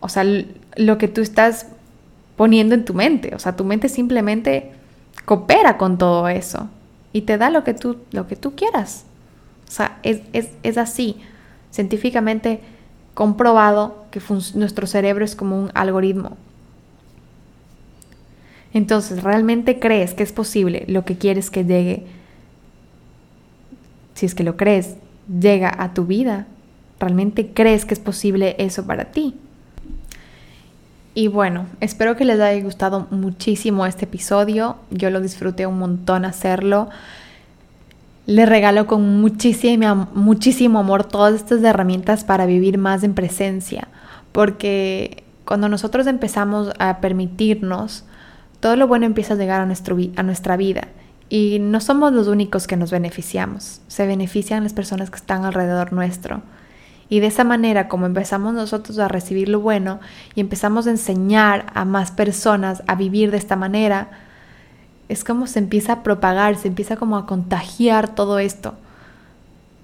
o 0.00 0.08
sea, 0.08 0.24
lo 0.76 0.98
que 0.98 1.08
tú 1.08 1.20
estás 1.20 1.66
poniendo 2.36 2.74
en 2.74 2.84
tu 2.84 2.94
mente. 2.94 3.34
O 3.34 3.38
sea, 3.38 3.56
tu 3.56 3.64
mente 3.64 3.88
simplemente 3.88 4.72
coopera 5.24 5.76
con 5.76 5.98
todo 5.98 6.28
eso 6.28 6.68
y 7.12 7.22
te 7.22 7.36
da 7.38 7.50
lo 7.50 7.64
que 7.64 7.74
tú, 7.74 7.98
lo 8.12 8.26
que 8.26 8.36
tú 8.36 8.54
quieras. 8.54 9.04
O 9.68 9.70
sea, 9.70 9.98
es, 10.02 10.20
es 10.32 10.78
así, 10.78 11.16
científicamente 11.70 12.60
comprobado 13.14 14.06
que 14.10 14.20
nuestro 14.54 14.86
cerebro 14.86 15.24
es 15.24 15.36
como 15.36 15.60
un 15.60 15.70
algoritmo 15.74 16.36
entonces, 18.74 19.22
¿realmente 19.22 19.78
crees 19.78 20.14
que 20.14 20.22
es 20.22 20.32
posible 20.32 20.84
lo 20.88 21.04
que 21.04 21.16
quieres 21.16 21.50
que 21.50 21.64
llegue? 21.64 22.06
Si 24.14 24.26
es 24.26 24.34
que 24.34 24.44
lo 24.44 24.56
crees, 24.56 24.96
llega 25.28 25.74
a 25.76 25.92
tu 25.94 26.06
vida. 26.06 26.46
¿Realmente 26.98 27.52
crees 27.52 27.84
que 27.84 27.94
es 27.94 28.00
posible 28.00 28.56
eso 28.58 28.86
para 28.86 29.06
ti? 29.06 29.34
Y 31.14 31.28
bueno, 31.28 31.66
espero 31.80 32.16
que 32.16 32.24
les 32.24 32.40
haya 32.40 32.62
gustado 32.64 33.06
muchísimo 33.10 33.84
este 33.84 34.06
episodio. 34.06 34.76
Yo 34.90 35.10
lo 35.10 35.20
disfruté 35.20 35.66
un 35.66 35.78
montón 35.78 36.24
hacerlo. 36.24 36.88
Les 38.24 38.48
regalo 38.48 38.86
con 38.86 39.20
muchísimo, 39.20 40.08
muchísimo 40.14 40.78
amor 40.78 41.04
todas 41.04 41.34
estas 41.34 41.62
herramientas 41.62 42.24
para 42.24 42.46
vivir 42.46 42.78
más 42.78 43.04
en 43.04 43.12
presencia. 43.12 43.88
Porque 44.30 45.24
cuando 45.44 45.68
nosotros 45.68 46.06
empezamos 46.06 46.72
a 46.78 47.00
permitirnos 47.00 48.04
todo 48.62 48.76
lo 48.76 48.86
bueno 48.86 49.06
empieza 49.06 49.34
a 49.34 49.36
llegar 49.36 49.60
a, 49.60 50.22
nuestra 50.22 50.56
vida 50.56 50.86
y 51.28 51.58
no 51.58 51.80
somos 51.80 52.12
los 52.12 52.28
únicos 52.28 52.68
que 52.68 52.76
nos 52.76 52.92
beneficiamos, 52.92 53.80
se 53.88 54.06
benefician 54.06 54.62
las 54.62 54.72
personas 54.72 55.10
que 55.10 55.16
están 55.16 55.44
alrededor 55.44 55.92
nuestro. 55.92 56.42
Y 57.08 57.18
de 57.18 57.26
esa 57.26 57.42
manera, 57.42 57.88
como 57.88 58.06
empezamos 58.06 58.54
nosotros 58.54 59.00
a 59.00 59.08
recibir 59.08 59.48
lo 59.48 59.58
bueno 59.58 59.98
y 60.36 60.40
empezamos 60.40 60.86
a 60.86 60.90
enseñar 60.90 61.66
a 61.74 61.84
más 61.84 62.12
personas 62.12 62.84
a 62.86 62.94
vivir 62.94 63.32
de 63.32 63.38
esta 63.38 63.56
manera, 63.56 64.10
es 65.08 65.24
como 65.24 65.48
se 65.48 65.58
empieza 65.58 65.94
a 65.94 66.02
propagar, 66.04 66.54
se 66.56 66.68
empieza 66.68 66.94
como 66.96 67.16
a 67.16 67.26
contagiar 67.26 68.14
todo 68.14 68.38
esto. 68.38 68.74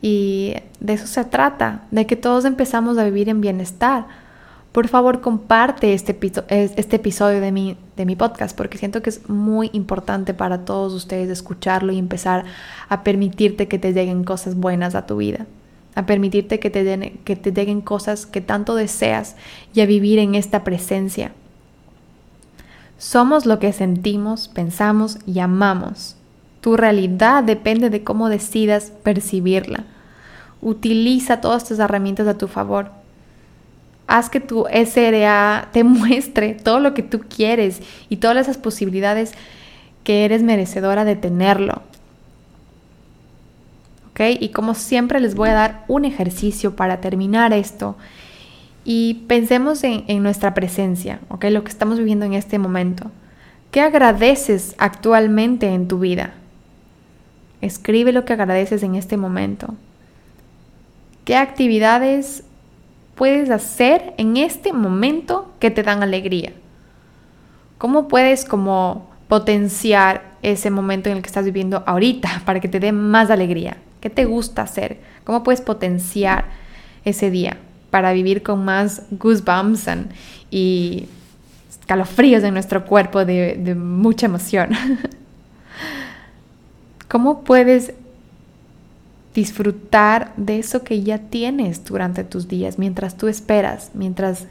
Y 0.02 0.54
de 0.78 0.92
eso 0.92 1.08
se 1.08 1.24
trata, 1.24 1.82
de 1.90 2.06
que 2.06 2.14
todos 2.14 2.44
empezamos 2.44 2.96
a 2.96 3.04
vivir 3.04 3.28
en 3.28 3.40
bienestar 3.40 4.06
por 4.72 4.86
favor 4.86 5.20
comparte 5.20 5.94
este, 5.94 6.16
este 6.50 6.96
episodio 6.96 7.40
de 7.40 7.52
mi, 7.52 7.76
de 7.98 8.06
mi 8.06 8.16
podcast 8.16 8.56
porque 8.56 8.78
siento 8.78 9.02
que 9.02 9.10
es 9.10 9.28
muy 9.28 9.70
importante 9.72 10.32
para 10.32 10.64
todos 10.64 10.94
ustedes 10.94 11.28
escucharlo 11.28 11.92
y 11.92 11.98
empezar 11.98 12.44
a 12.88 13.02
permitirte 13.02 13.68
que 13.68 13.78
te 13.78 13.92
lleguen 13.92 14.24
cosas 14.24 14.54
buenas 14.54 14.94
a 14.94 15.04
tu 15.04 15.18
vida, 15.18 15.46
a 15.94 16.06
permitirte 16.06 16.60
que 16.60 16.70
te, 16.70 17.18
que 17.24 17.36
te 17.36 17.52
lleguen 17.52 17.80
cosas 17.80 18.24
que 18.24 18.40
tanto 18.40 18.74
deseas 18.74 19.36
y 19.74 19.80
a 19.80 19.86
vivir 19.86 20.18
en 20.18 20.34
esta 20.34 20.64
presencia. 20.64 21.32
Somos 22.96 23.46
lo 23.46 23.58
que 23.58 23.72
sentimos, 23.72 24.48
pensamos 24.48 25.18
y 25.26 25.40
amamos. 25.40 26.16
Tu 26.60 26.76
realidad 26.76 27.44
depende 27.44 27.90
de 27.90 28.02
cómo 28.02 28.28
decidas 28.28 28.92
percibirla. 29.02 29.84
Utiliza 30.60 31.40
todas 31.40 31.64
tus 31.64 31.78
herramientas 31.78 32.26
a 32.26 32.38
tu 32.38 32.48
favor. 32.48 32.97
Haz 34.08 34.30
que 34.30 34.40
tu 34.40 34.66
SRA 34.66 35.68
te 35.72 35.84
muestre 35.84 36.54
todo 36.54 36.80
lo 36.80 36.94
que 36.94 37.04
tú 37.04 37.20
quieres 37.20 37.80
y 38.08 38.16
todas 38.16 38.38
esas 38.38 38.58
posibilidades 38.58 39.32
que 40.02 40.24
eres 40.24 40.42
merecedora 40.42 41.04
de 41.04 41.14
tenerlo. 41.14 41.82
¿Ok? 44.10 44.20
Y 44.40 44.48
como 44.48 44.74
siempre 44.74 45.20
les 45.20 45.36
voy 45.36 45.50
a 45.50 45.54
dar 45.54 45.84
un 45.86 46.04
ejercicio 46.04 46.74
para 46.74 47.00
terminar 47.00 47.52
esto 47.52 47.96
y 48.84 49.24
pensemos 49.28 49.84
en, 49.84 50.04
en, 50.08 50.22
nuestra 50.22 50.54
presencia, 50.54 51.20
¿ok? 51.28 51.44
Lo 51.50 51.62
que 51.62 51.70
estamos 51.70 51.98
viviendo 51.98 52.24
en 52.24 52.32
este 52.32 52.58
momento. 52.58 53.10
¿Qué 53.70 53.82
agradeces 53.82 54.74
actualmente 54.78 55.68
en 55.68 55.88
tu 55.88 55.98
vida? 55.98 56.32
Escribe 57.60 58.12
lo 58.12 58.24
que 58.24 58.32
agradeces 58.32 58.82
en 58.82 58.94
este 58.94 59.18
momento. 59.18 59.74
¿Qué 61.26 61.36
actividades 61.36 62.44
puedes 63.18 63.50
hacer 63.50 64.14
en 64.16 64.36
este 64.36 64.72
momento 64.72 65.52
que 65.58 65.72
te 65.72 65.82
dan 65.82 66.04
alegría? 66.04 66.52
¿Cómo 67.76 68.06
puedes 68.06 68.44
como 68.44 69.10
potenciar 69.26 70.36
ese 70.40 70.70
momento 70.70 71.10
en 71.10 71.16
el 71.16 71.22
que 71.22 71.26
estás 71.26 71.44
viviendo 71.44 71.82
ahorita 71.84 72.42
para 72.46 72.60
que 72.60 72.68
te 72.68 72.78
dé 72.78 72.92
más 72.92 73.30
alegría? 73.30 73.76
¿Qué 74.00 74.08
te 74.08 74.24
gusta 74.24 74.62
hacer? 74.62 75.00
¿Cómo 75.24 75.42
puedes 75.42 75.60
potenciar 75.60 76.44
ese 77.04 77.30
día 77.30 77.58
para 77.90 78.12
vivir 78.12 78.44
con 78.44 78.64
más 78.64 79.02
goosebumps 79.10 79.88
y 80.52 81.08
calofríos 81.86 82.44
en 82.44 82.54
nuestro 82.54 82.86
cuerpo 82.86 83.24
de, 83.24 83.56
de 83.58 83.74
mucha 83.74 84.26
emoción? 84.26 84.70
¿Cómo 87.08 87.42
puedes 87.42 87.94
disfrutar 89.38 90.32
de 90.36 90.58
eso 90.58 90.82
que 90.82 91.04
ya 91.04 91.18
tienes 91.18 91.84
durante 91.84 92.24
tus 92.24 92.48
días, 92.48 92.76
mientras 92.76 93.16
tú 93.16 93.28
esperas, 93.28 93.92
mientras, 93.94 94.48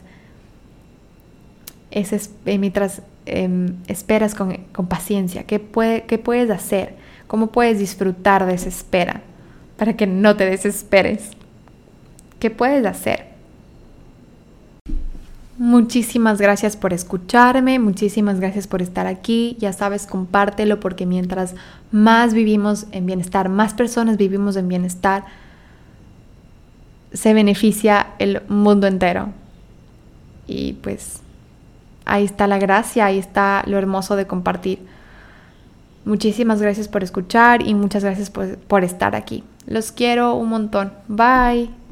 es, 1.90 2.30
eh, 2.46 2.58
mientras 2.58 3.02
em, 3.26 3.74
esperas 3.86 4.34
con, 4.34 4.56
con 4.72 4.86
paciencia. 4.86 5.44
¿Qué, 5.44 5.58
puede, 5.58 6.04
¿Qué 6.04 6.16
puedes 6.16 6.48
hacer? 6.48 6.94
¿Cómo 7.26 7.48
puedes 7.48 7.78
disfrutar 7.78 8.46
de 8.46 8.54
esa 8.54 8.70
espera 8.70 9.20
para 9.76 9.94
que 9.94 10.06
no 10.06 10.36
te 10.36 10.46
desesperes? 10.46 11.32
¿Qué 12.38 12.48
puedes 12.48 12.86
hacer? 12.86 13.26
Muchísimas 15.58 16.40
gracias 16.40 16.76
por 16.76 16.92
escucharme, 16.92 17.80
muchísimas 17.80 18.38
gracias 18.38 18.68
por 18.68 18.80
estar 18.80 19.08
aquí. 19.08 19.56
Ya 19.58 19.72
sabes, 19.72 20.06
compártelo 20.06 20.78
porque 20.78 21.04
mientras 21.04 21.56
más 21.90 22.32
vivimos 22.32 22.86
en 22.92 23.06
bienestar, 23.06 23.48
más 23.48 23.74
personas 23.74 24.16
vivimos 24.16 24.54
en 24.54 24.68
bienestar, 24.68 25.24
se 27.12 27.34
beneficia 27.34 28.06
el 28.20 28.42
mundo 28.48 28.86
entero. 28.86 29.30
Y 30.46 30.74
pues 30.74 31.22
ahí 32.04 32.24
está 32.24 32.46
la 32.46 32.58
gracia, 32.58 33.06
ahí 33.06 33.18
está 33.18 33.64
lo 33.66 33.78
hermoso 33.78 34.14
de 34.14 34.28
compartir. 34.28 34.78
Muchísimas 36.04 36.62
gracias 36.62 36.86
por 36.86 37.02
escuchar 37.02 37.66
y 37.66 37.74
muchas 37.74 38.04
gracias 38.04 38.30
por, 38.30 38.58
por 38.58 38.84
estar 38.84 39.16
aquí. 39.16 39.42
Los 39.66 39.90
quiero 39.90 40.36
un 40.36 40.50
montón. 40.50 40.92
Bye. 41.08 41.87